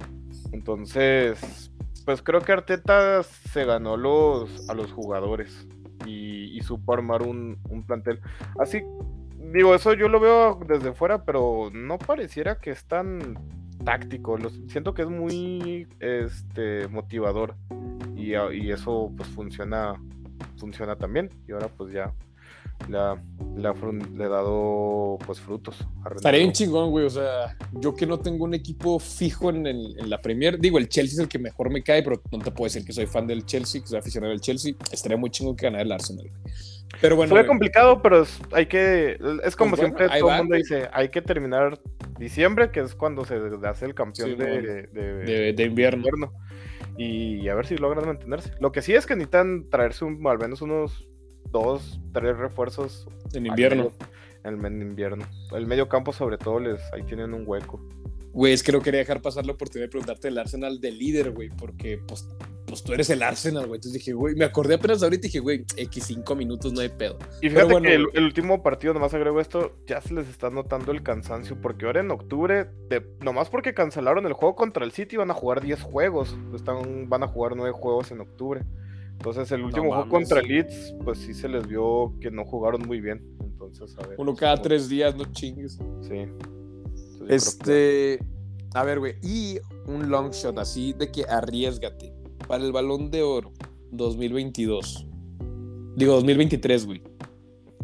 Entonces, 0.51 1.71
pues 2.03 2.21
creo 2.21 2.41
que 2.41 2.51
Arteta 2.51 3.23
se 3.23 3.63
ganó 3.63 3.95
los, 3.95 4.69
a 4.69 4.73
los 4.73 4.91
jugadores 4.91 5.69
y, 6.05 6.59
supo 6.63 6.93
armar 6.93 7.21
un, 7.23 7.57
plantel. 7.87 8.19
Así, 8.59 8.81
digo, 9.53 9.73
eso 9.73 9.93
yo 9.93 10.09
lo 10.09 10.19
veo 10.19 10.59
desde 10.67 10.91
fuera, 10.91 11.23
pero 11.23 11.69
no 11.71 11.97
pareciera 11.97 12.59
que 12.59 12.71
es 12.71 12.83
tan 12.83 13.39
táctico. 13.85 14.37
siento 14.67 14.93
que 14.93 15.03
es 15.03 15.09
muy 15.09 15.87
este, 16.01 16.89
motivador 16.89 17.55
y, 18.17 18.33
y 18.35 18.71
eso 18.71 19.11
pues 19.15 19.29
funciona 19.29 19.95
funciona 20.57 20.95
también. 20.95 21.29
Y 21.47 21.51
ahora 21.51 21.67
pues 21.67 21.93
ya 21.93 22.13
le 22.89 22.97
ha, 22.97 23.15
le 24.15 24.29
dado 24.29 25.17
pues 25.25 25.39
frutos. 25.39 25.77
Estaría 26.15 26.45
un 26.45 26.51
chingón, 26.51 26.89
güey. 26.91 27.05
O 27.05 27.09
sea, 27.09 27.55
yo 27.73 27.95
que 27.95 28.05
no 28.05 28.19
tengo 28.19 28.45
un 28.45 28.53
equipo 28.53 28.99
fijo 28.99 29.49
en, 29.49 29.65
en, 29.67 30.09
la 30.09 30.21
Premier, 30.21 30.59
digo, 30.59 30.77
el 30.77 30.89
Chelsea 30.89 31.13
es 31.13 31.19
el 31.19 31.27
que 31.27 31.39
mejor 31.39 31.69
me 31.69 31.83
cae, 31.83 32.03
pero 32.03 32.21
no 32.31 32.39
te 32.39 32.51
puedo 32.51 32.65
decir 32.65 32.85
que 32.85 32.93
soy 32.93 33.05
fan 33.05 33.27
del 33.27 33.45
Chelsea, 33.45 33.81
que 33.81 33.87
soy 33.87 33.99
aficionado 33.99 34.31
del 34.31 34.41
Chelsea. 34.41 34.73
Estaría 34.91 35.17
muy 35.17 35.29
chingón 35.29 35.55
que 35.55 35.65
ganara 35.65 35.83
el 35.83 35.91
Arsenal, 35.91 36.29
Pero 36.99 37.15
bueno. 37.15 37.35
Fue 37.35 37.45
complicado, 37.45 38.01
pero 38.01 38.25
hay 38.51 38.65
que. 38.65 39.17
Es 39.43 39.55
como 39.55 39.71
pues 39.71 39.81
siempre 39.81 40.07
todo 40.19 40.31
el 40.31 40.37
mundo 40.37 40.55
dice: 40.55 40.89
hay 40.91 41.09
que 41.09 41.21
terminar 41.21 41.79
diciembre, 42.17 42.71
que 42.71 42.81
es 42.81 42.95
cuando 42.95 43.25
se 43.25 43.39
hace 43.63 43.85
el 43.85 43.95
campeón 43.95 44.37
de, 44.37 45.53
de, 45.53 45.63
invierno 45.63 46.31
y 46.97 47.47
a 47.47 47.55
ver 47.55 47.65
si 47.65 47.77
logran 47.77 48.05
mantenerse. 48.05 48.53
Lo 48.59 48.71
que 48.71 48.81
sí 48.81 48.93
es 48.93 49.05
que 49.05 49.15
necesitan 49.15 49.69
traerse 49.69 50.05
un, 50.05 50.25
al 50.27 50.37
menos 50.37 50.61
unos 50.61 51.07
dos, 51.51 51.99
tres 52.13 52.37
refuerzos. 52.37 53.07
En 53.33 53.45
invierno. 53.45 53.91
En 54.43 54.65
el 54.65 54.81
invierno. 54.81 55.25
El 55.51 55.67
medio 55.67 55.87
campo 55.87 56.13
sobre 56.13 56.37
todo 56.37 56.59
les 56.59 56.81
ahí 56.93 57.03
tienen 57.03 57.33
un 57.33 57.43
hueco. 57.45 57.79
Güey, 58.33 58.53
es 58.53 58.63
que 58.63 58.71
no 58.71 58.81
quería 58.81 58.99
dejar 58.99 59.21
pasar 59.21 59.45
la 59.45 59.51
oportunidad 59.51 59.87
de 59.87 59.91
preguntarte 59.91 60.29
el 60.29 60.37
Arsenal 60.37 60.79
de 60.79 60.91
líder, 60.91 61.31
güey, 61.31 61.49
porque 61.49 61.99
pues, 62.07 62.27
pues 62.71 62.83
tú 62.83 62.93
eres 62.93 63.09
el 63.09 63.21
Arsenal, 63.21 63.67
güey. 63.67 63.77
Entonces 63.77 63.93
dije, 63.99 64.13
güey, 64.13 64.33
me 64.33 64.45
acordé 64.45 64.75
apenas 64.75 65.03
ahorita 65.03 65.27
y 65.27 65.29
dije, 65.29 65.39
güey, 65.39 65.65
X5 65.65 66.37
minutos 66.37 66.71
no 66.71 66.79
hay 66.79 66.87
pedo. 66.87 67.17
Y 67.41 67.49
fíjate 67.49 67.81
que 67.81 67.95
el, 67.95 68.23
último 68.23 68.63
partido, 68.63 68.93
nomás 68.93 69.13
agrego 69.13 69.41
esto, 69.41 69.75
ya 69.85 69.99
se 69.99 70.13
les 70.13 70.29
está 70.29 70.49
notando 70.49 70.93
el 70.93 71.03
cansancio, 71.03 71.59
porque 71.59 71.85
ahora 71.85 71.99
en 71.99 72.11
octubre, 72.11 72.69
nomás 73.19 73.49
porque 73.49 73.73
cancelaron 73.73 74.25
el 74.25 74.33
juego 74.33 74.55
contra 74.55 74.85
el 74.85 74.93
City, 74.93 75.17
van 75.17 75.31
a 75.31 75.33
jugar 75.33 75.61
10 75.61 75.81
juegos. 75.81 76.37
Están, 76.55 77.09
van 77.09 77.23
a 77.23 77.27
jugar 77.27 77.57
9 77.57 77.71
juegos 77.73 78.11
en 78.11 78.21
octubre. 78.21 78.61
Entonces 79.11 79.51
el 79.51 79.63
último 79.63 79.89
juego 79.89 80.09
contra 80.09 80.41
Leeds, 80.41 80.95
pues 81.03 81.19
sí 81.19 81.33
se 81.33 81.49
les 81.49 81.67
vio 81.67 82.13
que 82.21 82.31
no 82.31 82.45
jugaron 82.45 82.87
muy 82.87 83.01
bien. 83.01 83.21
Entonces, 83.41 83.95
a 83.99 84.07
ver. 84.07 84.15
Uno 84.17 84.33
cada 84.33 84.59
tres 84.61 84.89
días, 84.89 85.15
no 85.15 85.25
chingues. 85.25 85.77
Sí. 86.01 86.25
este. 87.27 88.19
A 88.73 88.83
ver, 88.83 88.99
güey. 88.99 89.15
Y 89.21 89.59
un 89.85 90.09
long 90.09 90.31
shot 90.31 90.57
así 90.57 90.93
de 90.93 91.11
que 91.11 91.25
arriesgate. 91.25 92.20
Para 92.51 92.65
el 92.65 92.73
balón 92.73 93.11
de 93.11 93.23
oro 93.23 93.53
2022. 93.91 95.07
Digo, 95.95 96.15
2023, 96.15 96.85
güey. 96.85 97.01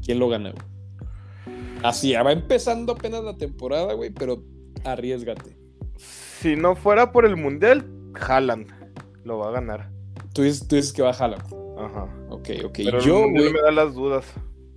¿Quién 0.03 0.19
lo 0.19 0.27
gana, 0.27 0.51
güey? 0.51 1.55
Así, 1.83 2.11
va 2.11 2.33
empezando 2.33 2.91
apenas 2.91 3.23
la 3.23 3.37
temporada, 3.37 3.93
güey, 3.93 4.09
pero 4.09 4.43
arriesgate. 4.83 5.57
Si 5.95 6.57
no 6.57 6.75
fuera 6.75 7.13
por 7.13 7.25
el 7.25 7.37
Mundial, 7.37 7.89
Haaland 8.19 8.67
lo 9.23 9.37
va 9.37 9.47
a 9.47 9.51
ganar. 9.51 9.89
Tú 10.33 10.41
dices, 10.41 10.91
que 10.91 11.01
va 11.01 11.11
a 11.11 11.13
Haaland. 11.13 11.43
Ajá. 11.77 12.27
Ok, 12.29 12.49
ok. 12.65 12.73
Pero 12.75 12.99
yo, 12.99 13.21
güey. 13.21 13.53
me 13.53 13.61
da 13.61 13.71
las 13.71 13.93
dudas. 13.93 14.25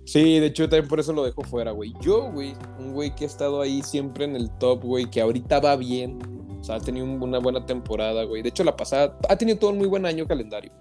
Sí, 0.05 0.39
de 0.39 0.45
hecho, 0.45 0.69
también 0.69 0.87
por 0.87 1.01
eso 1.01 1.11
lo 1.11 1.25
dejo 1.25 1.41
fuera, 1.41 1.71
güey. 1.71 1.91
Yo, 1.99 2.31
güey, 2.31 2.53
un 2.79 2.93
güey 2.93 3.13
que 3.13 3.25
ha 3.25 3.27
estado 3.27 3.59
ahí 3.59 3.81
siempre 3.81 4.23
en 4.23 4.37
el 4.37 4.49
top, 4.57 4.85
güey, 4.85 5.11
que 5.11 5.19
ahorita 5.19 5.59
va 5.59 5.75
bien. 5.75 6.17
O 6.61 6.63
sea, 6.63 6.75
ha 6.75 6.79
tenido 6.79 7.05
una 7.07 7.39
buena 7.39 7.65
temporada, 7.65 8.23
güey. 8.23 8.43
De 8.43 8.49
hecho, 8.49 8.63
la 8.63 8.75
pasada 8.75 9.17
ha 9.27 9.35
tenido 9.35 9.57
todo 9.57 9.71
un 9.71 9.79
muy 9.79 9.87
buen 9.87 10.05
año 10.05 10.27
calendario. 10.27 10.71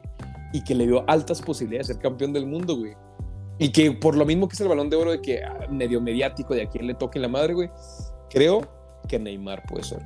Y 0.52 0.62
que 0.62 0.74
le 0.74 0.86
dio 0.86 1.04
altas 1.08 1.40
posibilidades 1.40 1.88
de 1.88 1.94
ser 1.94 2.02
campeón 2.02 2.34
del 2.34 2.46
mundo, 2.46 2.76
güey. 2.76 2.94
Y 3.58 3.72
que 3.72 3.90
por 3.92 4.16
lo 4.16 4.26
mismo 4.26 4.46
que 4.46 4.54
es 4.54 4.60
el 4.60 4.68
balón 4.68 4.90
de 4.90 4.96
oro 4.96 5.10
de 5.10 5.22
que 5.22 5.42
ah, 5.42 5.66
medio 5.70 6.00
mediático 6.00 6.54
de 6.54 6.62
a 6.62 6.68
quien 6.68 6.86
le 6.86 6.94
toque 6.94 7.18
la 7.18 7.28
madre, 7.28 7.54
güey. 7.54 7.70
Creo 8.28 8.68
que 9.08 9.18
Neymar 9.18 9.64
puede 9.66 9.84
ser. 9.84 10.02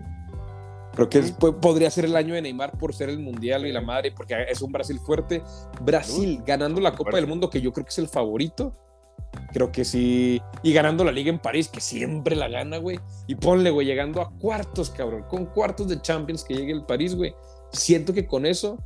Creo 0.94 1.08
que 1.08 1.22
podría 1.60 1.90
ser 1.90 2.04
el 2.04 2.14
año 2.14 2.34
de 2.34 2.42
Neymar 2.42 2.78
por 2.78 2.94
ser 2.94 3.08
el 3.08 3.18
mundial 3.18 3.66
y 3.66 3.72
la 3.72 3.80
madre, 3.80 4.12
porque 4.12 4.36
es 4.48 4.62
un 4.62 4.70
Brasil 4.70 5.00
fuerte. 5.00 5.42
Brasil 5.82 6.40
ganando 6.46 6.80
la 6.80 6.94
Copa 6.94 7.16
del 7.16 7.26
Mundo, 7.26 7.50
que 7.50 7.60
yo 7.60 7.72
creo 7.72 7.84
que 7.84 7.90
es 7.90 7.98
el 7.98 8.08
favorito. 8.08 8.72
Creo 9.54 9.70
que 9.70 9.84
sí. 9.84 10.42
Y 10.64 10.72
ganando 10.72 11.04
la 11.04 11.12
Liga 11.12 11.30
en 11.30 11.38
París, 11.38 11.68
que 11.68 11.80
siempre 11.80 12.34
la 12.34 12.48
gana, 12.48 12.78
güey. 12.78 12.98
Y 13.28 13.36
ponle, 13.36 13.70
güey, 13.70 13.86
llegando 13.86 14.20
a 14.20 14.30
cuartos, 14.30 14.90
cabrón. 14.90 15.24
Con 15.30 15.46
cuartos 15.46 15.88
de 15.88 16.02
Champions 16.02 16.42
que 16.42 16.54
llegue 16.54 16.72
el 16.72 16.84
París, 16.84 17.14
güey. 17.14 17.32
Siento 17.70 18.12
que 18.12 18.26
con 18.26 18.46
eso 18.46 18.82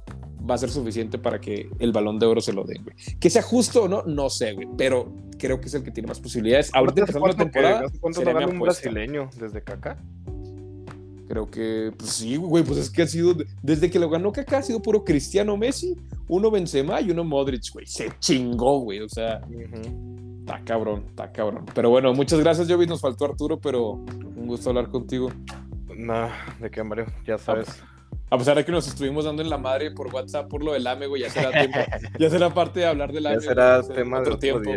va 0.49 0.57
a 0.57 0.59
ser 0.59 0.71
suficiente 0.71 1.19
para 1.19 1.41
que 1.41 1.71
el 1.79 1.93
balón 1.93 2.19
de 2.19 2.27
oro 2.27 2.43
se 2.43 2.53
lo 2.53 2.65
den, 2.65 2.85
güey. 2.85 2.95
Que 3.19 3.31
sea 3.31 3.41
justo 3.41 3.85
o 3.85 3.89
no, 3.89 4.03
no 4.03 4.29
sé, 4.29 4.53
güey. 4.53 4.69
Pero 4.77 5.11
creo 5.39 5.59
que 5.59 5.69
es 5.69 5.75
el 5.75 5.83
que 5.83 5.91
tiene 5.91 6.07
más 6.07 6.21
posibilidades. 6.21 6.71
Ahorita 6.75 7.01
empezando 7.01 7.29
la 7.29 7.35
temporada. 7.35 7.85
¿Cuánto 7.99 8.23
no 8.23 8.47
un 8.47 8.59
brasileño 8.59 9.31
desde 9.41 9.63
Kaká? 9.63 9.97
Creo 11.29 11.51
que, 11.51 11.93
pues 11.97 12.11
sí, 12.11 12.37
güey, 12.37 12.65
pues 12.65 12.79
es 12.79 12.91
que 12.91 13.03
ha 13.03 13.07
sido, 13.07 13.35
desde 13.63 13.91
que 13.91 13.99
lo 13.99 14.09
ganó 14.09 14.33
Kaká 14.33 14.59
ha 14.59 14.63
sido 14.63 14.81
puro 14.81 15.05
Cristiano 15.05 15.59
Messi, 15.59 15.95
uno 16.27 16.51
Benzema 16.51 17.03
y 17.03 17.11
uno 17.11 17.23
Modric, 17.23 17.71
güey. 17.71 17.87
Se 17.87 18.11
chingó, 18.19 18.81
güey, 18.81 19.01
o 19.01 19.09
sea, 19.11 19.43
está 20.49 20.65
cabrón, 20.65 21.05
está 21.09 21.31
cabrón. 21.31 21.67
Pero 21.75 21.91
bueno, 21.91 22.15
muchas 22.15 22.41
gracias, 22.41 22.69
Jovi, 22.69 22.87
nos 22.87 23.01
faltó 23.01 23.27
Arturo, 23.27 23.61
pero 23.61 23.93
un 23.93 24.47
gusto 24.47 24.71
hablar 24.71 24.89
contigo. 24.89 25.31
Nada, 25.95 26.33
de 26.59 26.71
qué, 26.71 26.83
Mario, 26.83 27.07
ya 27.27 27.37
sabes. 27.39 27.83
A 28.31 28.39
pesar 28.39 28.57
de 28.57 28.65
que 28.65 28.73
nos 28.73 28.87
estuvimos 28.87 29.25
dando 29.25 29.43
en 29.43 29.51
la 29.51 29.59
madre 29.59 29.91
por 29.91 30.13
WhatsApp 30.13 30.49
por 30.49 30.63
lo 30.63 30.73
del 30.73 30.87
AME, 30.87 31.07
güey, 31.07 31.23
ya 31.23 31.31
será 31.31 31.51
tiempo, 31.51 31.79
ya 32.19 32.31
será 32.31 32.53
parte 32.53 32.81
de 32.81 32.87
hablar 32.87 33.13
del 33.13 33.27
AME. 33.27 33.37
Ya 33.37 33.41
será 33.41 33.83
tema 33.83 34.19
de 34.19 34.23
otro 34.23 34.39
tiempo, 34.39 34.71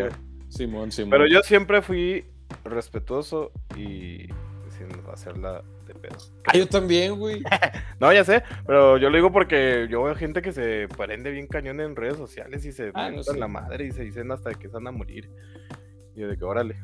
Simón, 0.49 0.91
Simón. 0.91 1.11
Pero 1.11 1.27
yo 1.27 1.41
siempre 1.41 1.81
fui 1.81 2.25
respetuoso 2.65 3.51
y 3.77 4.27
sin 4.87 5.09
hacerla 5.11 5.63
de 5.87 5.93
pedo. 5.95 6.17
Ah, 6.45 6.57
yo 6.57 6.67
también, 6.67 7.17
güey. 7.17 7.43
no, 7.99 8.11
ya 8.13 8.23
sé, 8.23 8.43
pero 8.65 8.97
yo 8.97 9.09
lo 9.09 9.15
digo 9.15 9.31
porque 9.31 9.87
yo 9.89 10.03
veo 10.03 10.15
gente 10.15 10.41
que 10.41 10.51
se 10.51 10.87
prende 10.97 11.31
bien 11.31 11.47
cañón 11.47 11.79
en 11.79 11.95
redes 11.95 12.17
sociales 12.17 12.65
y 12.65 12.71
se 12.71 12.91
ah, 12.93 13.11
la 13.37 13.47
madre 13.47 13.85
y 13.85 13.91
se 13.91 14.03
dicen 14.03 14.31
hasta 14.31 14.53
que 14.53 14.67
se 14.67 14.73
van 14.73 14.87
a 14.87 14.91
morir. 14.91 15.29
Y 16.15 16.21
yo 16.21 16.27
de 16.27 16.37
que 16.37 16.43
órale. 16.43 16.75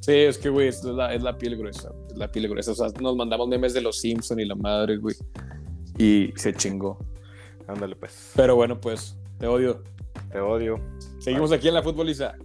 Sí, 0.00 0.12
es 0.12 0.38
que, 0.38 0.48
güey, 0.48 0.68
es 0.68 0.84
la, 0.84 1.12
es 1.12 1.22
la 1.22 1.36
piel 1.36 1.56
gruesa. 1.56 1.92
Es 2.08 2.16
la 2.16 2.30
piel 2.30 2.48
gruesa. 2.48 2.72
O 2.72 2.74
sea, 2.74 2.88
nos 3.00 3.16
mandamos 3.16 3.48
memes 3.48 3.74
de 3.74 3.80
los 3.80 4.00
Simpson 4.00 4.38
y 4.38 4.44
la 4.44 4.54
madre, 4.54 4.98
güey. 4.98 5.16
Y 5.98 6.32
se 6.36 6.52
chingó. 6.52 6.98
Ándale, 7.66 7.96
pues. 7.96 8.32
Pero 8.36 8.54
bueno, 8.54 8.80
pues, 8.80 9.18
te 9.38 9.48
odio. 9.48 9.82
Te 10.30 10.38
odio. 10.38 10.80
Seguimos 11.18 11.50
aquí 11.50 11.66
en 11.66 11.74
la 11.74 11.82
futboliza. 11.82 12.36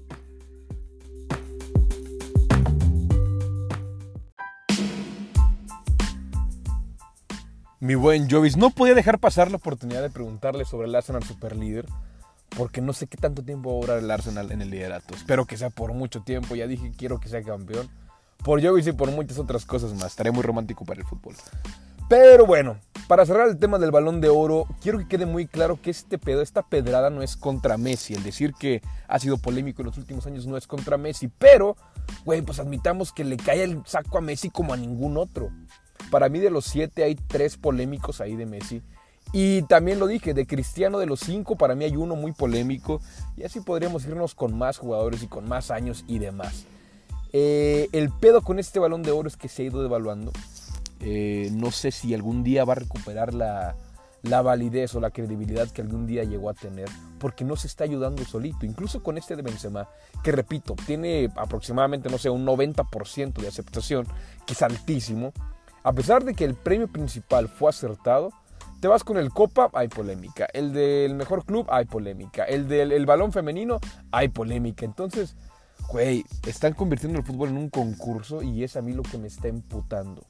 Mi 7.82 7.96
buen 7.96 8.30
Jovis, 8.30 8.58
no 8.58 8.70
podía 8.70 8.94
dejar 8.94 9.18
pasar 9.18 9.50
la 9.50 9.58
oportunidad 9.58 10.04
de 10.04 10.12
preguntarle 10.12 10.66
sobre 10.66 10.88
el 10.88 10.94
Arsenal 10.94 11.24
Superlíder, 11.24 11.88
porque 12.56 12.80
no 12.80 12.94
sé 12.94 13.08
qué 13.08 13.18
tanto 13.18 13.42
tiempo 13.42 13.72
va 13.72 13.78
a 13.78 13.82
durar 13.82 13.98
el 13.98 14.12
Arsenal 14.12 14.52
en 14.52 14.62
el 14.62 14.70
liderato. 14.70 15.16
Espero 15.16 15.46
que 15.46 15.58
sea 15.58 15.72
por 15.72 15.92
mucho 15.92 16.22
tiempo, 16.22 16.54
ya 16.54 16.68
dije 16.68 16.92
quiero 16.96 17.20
que 17.20 17.28
sea 17.28 17.42
campeón. 17.42 17.90
Por 18.44 18.64
Jovis 18.64 18.86
y 18.86 18.92
por 18.92 19.10
muchas 19.10 19.40
otras 19.40 19.66
cosas 19.66 19.96
más, 19.96 20.12
estaré 20.12 20.30
muy 20.30 20.44
romántico 20.44 20.86
para 20.86 21.02
el 21.02 21.08
fútbol. 21.08 21.34
Pero 22.08 22.46
bueno, 22.46 22.78
para 23.08 23.26
cerrar 23.26 23.48
el 23.48 23.58
tema 23.58 23.80
del 23.80 23.90
balón 23.90 24.22
de 24.22 24.30
oro, 24.30 24.68
quiero 24.80 25.00
que 25.00 25.08
quede 25.08 25.26
muy 25.26 25.48
claro 25.48 25.82
que 25.82 25.90
este 25.90 26.20
pedo, 26.20 26.44
esta 26.44 26.62
pedrada 26.62 27.10
no 27.10 27.24
es 27.24 27.36
contra 27.36 27.80
Messi. 27.80 28.14
El 28.14 28.22
decir 28.22 28.54
que 28.54 28.84
ha 29.08 29.18
sido 29.18 29.40
polémico 29.40 29.82
en 29.82 29.88
los 29.88 29.98
últimos 29.98 30.28
años 30.28 30.46
no 30.46 30.56
es 30.56 30.68
contra 30.68 30.98
Messi, 30.98 31.30
pero, 31.30 31.78
güey, 32.26 32.44
pues 32.44 32.60
admitamos 32.60 33.12
que 33.12 33.24
le 33.24 33.38
cae 33.38 33.64
el 33.64 33.82
saco 33.88 34.20
a 34.20 34.22
Messi 34.22 34.52
como 34.52 34.72
a 34.72 34.78
ningún 34.78 35.18
otro. 35.18 35.50
Para 36.10 36.30
mí 36.30 36.40
de 36.40 36.50
los 36.50 36.66
siete 36.66 37.04
hay 37.04 37.16
tres 37.16 37.58
polémicos 37.58 38.22
ahí 38.22 38.36
de 38.36 38.46
Messi. 38.46 38.82
Y 39.34 39.62
también 39.64 40.00
lo 40.00 40.08
dije, 40.08 40.34
de 40.34 40.46
Cristiano 40.46 41.00
de 41.00 41.06
los 41.06 41.22
cinco, 41.22 41.56
para 41.56 41.76
mí 41.76 41.86
hay 41.86 41.96
uno 41.96 42.16
muy 42.16 42.34
polémico. 42.34 43.02
Y 43.38 43.44
así 43.44 43.62
podríamos 43.62 44.06
irnos 44.06 44.36
con 44.36 44.58
más 44.58 44.78
jugadores 44.78 45.24
y 45.24 45.28
con 45.28 45.48
más 45.48 45.72
años 45.72 46.04
y 46.08 46.20
demás. 46.20 46.66
Eh, 47.34 47.88
el 47.94 48.10
pedo 48.10 48.42
con 48.42 48.60
este 48.60 48.80
balón 48.80 49.04
de 49.04 49.12
oro 49.12 49.28
es 49.28 49.38
que 49.38 49.48
se 49.48 49.64
ha 49.64 49.66
ido 49.66 49.82
devaluando. 49.82 50.32
Eh, 51.00 51.50
no 51.54 51.72
sé 51.72 51.92
si 51.92 52.14
algún 52.14 52.44
día 52.44 52.66
va 52.66 52.74
a 52.74 52.76
recuperar 52.76 53.34
la, 53.34 53.76
la 54.24 54.42
validez 54.42 54.94
o 54.96 55.00
la 55.00 55.10
credibilidad 55.10 55.70
que 55.70 55.82
algún 55.82 56.06
día 56.06 56.24
llegó 56.24 56.50
a 56.50 56.54
tener, 56.54 56.88
porque 57.20 57.44
no 57.44 57.56
se 57.56 57.68
está 57.68 57.84
ayudando 57.84 58.24
solito. 58.24 58.66
Incluso 58.66 59.02
con 59.02 59.18
este 59.18 59.36
de 59.36 59.42
Benzema, 59.42 59.88
que 60.24 60.32
repito, 60.32 60.76
tiene 60.86 61.30
aproximadamente, 61.36 62.10
no 62.10 62.18
sé, 62.18 62.30
un 62.30 62.46
90% 62.46 63.34
de 63.34 63.48
aceptación, 63.48 64.06
que 64.46 64.54
es 64.54 64.62
altísimo. 64.62 65.34
A 65.84 65.94
pesar 65.94 66.24
de 66.24 66.34
que 66.34 66.46
el 66.46 66.56
premio 66.56 66.88
principal 66.88 67.48
fue 67.48 67.70
acertado, 67.70 68.32
te 68.82 68.88
vas 68.88 69.04
con 69.04 69.18
el 69.18 69.32
Copa, 69.32 69.70
hay 69.74 69.88
polémica. 69.88 70.48
El 70.54 70.74
del 70.74 71.14
mejor 71.14 71.46
club, 71.46 71.68
hay 71.70 71.86
polémica. 71.86 72.44
El 72.44 72.68
del 72.68 73.06
balón 73.06 73.32
femenino, 73.32 73.80
hay 74.12 74.30
polémica. 74.30 74.86
Entonces, 74.86 75.36
güey, 75.92 76.26
están 76.48 76.74
convirtiendo 76.74 77.20
el 77.20 77.26
fútbol 77.26 77.50
en 77.50 77.58
un 77.58 77.70
concurso 77.70 78.42
y 78.42 78.64
es 78.64 78.76
a 78.76 78.82
mí 78.82 78.94
lo 78.94 79.04
que 79.04 79.18
me 79.18 79.28
está 79.28 79.48
emputando. 79.48 80.26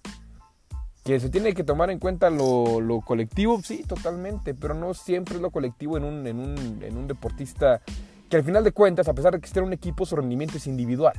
Que 1.03 1.19
se 1.19 1.29
tiene 1.29 1.53
que 1.53 1.63
tomar 1.63 1.89
en 1.89 1.99
cuenta 1.99 2.29
lo, 2.29 3.01
colectivo, 3.05 3.59
sí, 3.63 3.83
totalmente, 3.83 4.53
pero 4.53 4.73
no 4.73 4.93
siempre 4.93 5.35
es 5.35 5.41
lo 5.41 5.49
colectivo 5.49 5.97
en 5.97 6.03
un, 6.03 6.27
en, 6.27 6.97
un, 6.97 7.07
deportista 7.07 7.81
que 8.29 8.37
al 8.37 8.43
final 8.43 8.63
de 8.63 8.71
cuentas, 8.71 9.07
a 9.07 9.13
pesar 9.13 9.33
de 9.33 9.39
que 9.39 9.47
esté 9.47 9.59
en 9.59 9.65
un 9.65 9.73
equipo, 9.73 10.05
su 10.05 10.15
rendimiento 10.15 10.57
es 10.57 10.67
individual. 10.67 11.13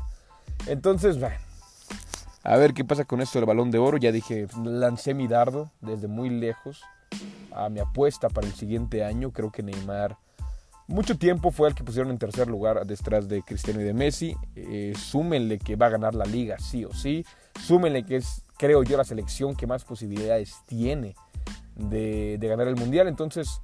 Entonces, 0.66 1.18
bueno, 1.18 1.36
a 2.44 2.56
ver 2.56 2.74
qué 2.74 2.84
pasa 2.84 3.04
con 3.04 3.20
esto 3.20 3.38
del 3.38 3.46
balón 3.46 3.70
de 3.70 3.78
oro. 3.78 3.98
Ya 3.98 4.12
dije, 4.12 4.46
lancé 4.64 5.14
mi 5.14 5.28
dardo 5.28 5.70
desde 5.80 6.08
muy 6.08 6.30
lejos 6.30 6.82
a 7.52 7.68
mi 7.68 7.80
apuesta 7.80 8.28
para 8.28 8.46
el 8.46 8.54
siguiente 8.54 9.04
año. 9.04 9.32
Creo 9.32 9.52
que 9.52 9.62
Neymar 9.62 10.16
mucho 10.88 11.16
tiempo 11.16 11.50
fue 11.50 11.68
el 11.68 11.74
que 11.74 11.84
pusieron 11.84 12.10
en 12.10 12.18
tercer 12.18 12.48
lugar 12.48 12.84
detrás 12.86 13.28
de 13.28 13.42
Cristiano 13.42 13.80
y 13.80 13.84
de 13.84 13.94
Messi. 13.94 14.36
Eh, 14.56 14.92
súmenle 14.96 15.58
que 15.58 15.76
va 15.76 15.86
a 15.86 15.90
ganar 15.90 16.14
la 16.14 16.24
liga 16.24 16.58
sí 16.58 16.84
o 16.84 16.92
sí. 16.92 17.24
Súmenle 17.60 18.04
que 18.04 18.16
es, 18.16 18.42
creo 18.58 18.82
yo, 18.82 18.96
la 18.96 19.04
selección 19.04 19.54
que 19.54 19.66
más 19.66 19.84
posibilidades 19.84 20.56
tiene 20.66 21.14
de, 21.76 22.36
de 22.38 22.48
ganar 22.48 22.68
el 22.68 22.76
Mundial. 22.76 23.08
Entonces, 23.08 23.62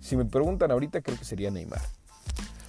si 0.00 0.16
me 0.16 0.24
preguntan 0.24 0.70
ahorita, 0.70 1.00
creo 1.00 1.18
que 1.18 1.24
sería 1.24 1.50
Neymar. 1.50 1.80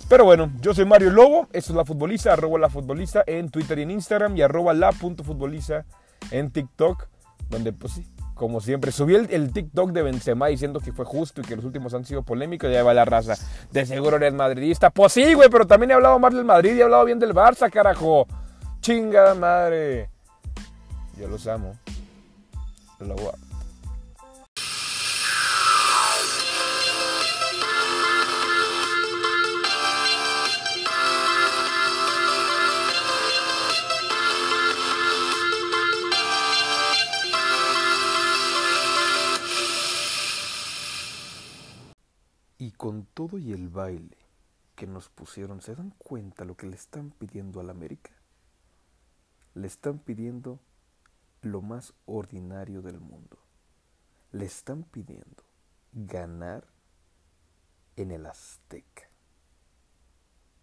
Pero 0.10 0.26
bueno, 0.26 0.52
yo 0.62 0.74
soy 0.74 0.86
Mario 0.86 1.10
Lobo, 1.12 1.48
esto 1.54 1.72
es 1.72 1.76
La 1.78 1.86
Futboliza, 1.86 2.34
arroba 2.34 2.60
La 2.60 2.70
Futboliza 2.70 3.24
en 3.26 3.50
Twitter 3.50 3.80
y 3.80 3.84
en 3.84 3.92
Instagram 3.92 4.36
y 4.38 4.42
arroba 4.42 4.74
la.futboliza 4.74 5.86
en 6.32 6.52
TikTok, 6.52 7.08
donde 7.50 7.74
pues 7.74 7.94
sí, 7.94 8.08
como 8.34 8.60
siempre, 8.62 8.92
subí 8.92 9.16
el, 9.16 9.54
TikTok 9.54 9.92
de 9.92 10.02
Benzema 10.02 10.48
diciendo 10.48 10.80
que 10.80 10.92
fue 10.92 11.06
justo 11.06 11.42
y 11.42 11.44
que 11.46 11.56
los 11.56 11.66
últimos 11.66 11.94
han 11.94 12.06
sido 12.06 12.24
polémicos, 12.24 12.72
ya 12.72 12.84
va 12.84 12.94
la 12.94 13.06
raza, 13.06 13.36
de 13.72 13.86
seguro 13.86 14.18
eres 14.18 14.34
madridista, 14.34 14.90
pues 14.90 15.14
sí, 15.14 15.34
güey, 15.34 15.50
pero 15.50 15.66
también 15.66 15.92
he 15.92 15.94
hablado 15.94 16.20
mal 16.20 16.34
del 16.34 16.46
Madrid 16.46 16.74
y 16.76 16.80
he 16.80 16.84
hablado 16.84 17.06
bien 17.06 17.20
del 17.20 17.34
Barça, 17.34 17.72
carajo, 17.72 18.28
chingada 18.82 19.36
madre, 19.36 20.10
yo 21.18 21.28
los 21.28 21.48
amo, 21.48 21.78
los 23.00 23.20
con 42.84 43.06
todo 43.06 43.38
y 43.38 43.54
el 43.54 43.70
baile 43.70 44.18
que 44.76 44.88
nos 44.88 45.08
pusieron, 45.08 45.62
¿se 45.62 45.74
dan 45.74 45.92
cuenta 45.92 46.44
lo 46.44 46.58
que 46.58 46.68
le 46.68 46.76
están 46.76 47.12
pidiendo 47.12 47.62
a 47.62 47.64
la 47.64 47.72
América? 47.72 48.12
Le 49.54 49.68
están 49.68 50.00
pidiendo 50.00 50.60
lo 51.44 51.62
más 51.62 51.94
ordinario 52.06 52.82
del 52.82 53.00
mundo. 53.00 53.40
Le 54.34 54.44
están 54.44 54.84
pidiendo 54.84 55.46
ganar 55.94 56.68
en 57.96 58.12
el 58.12 58.26
Azteca. 58.26 59.10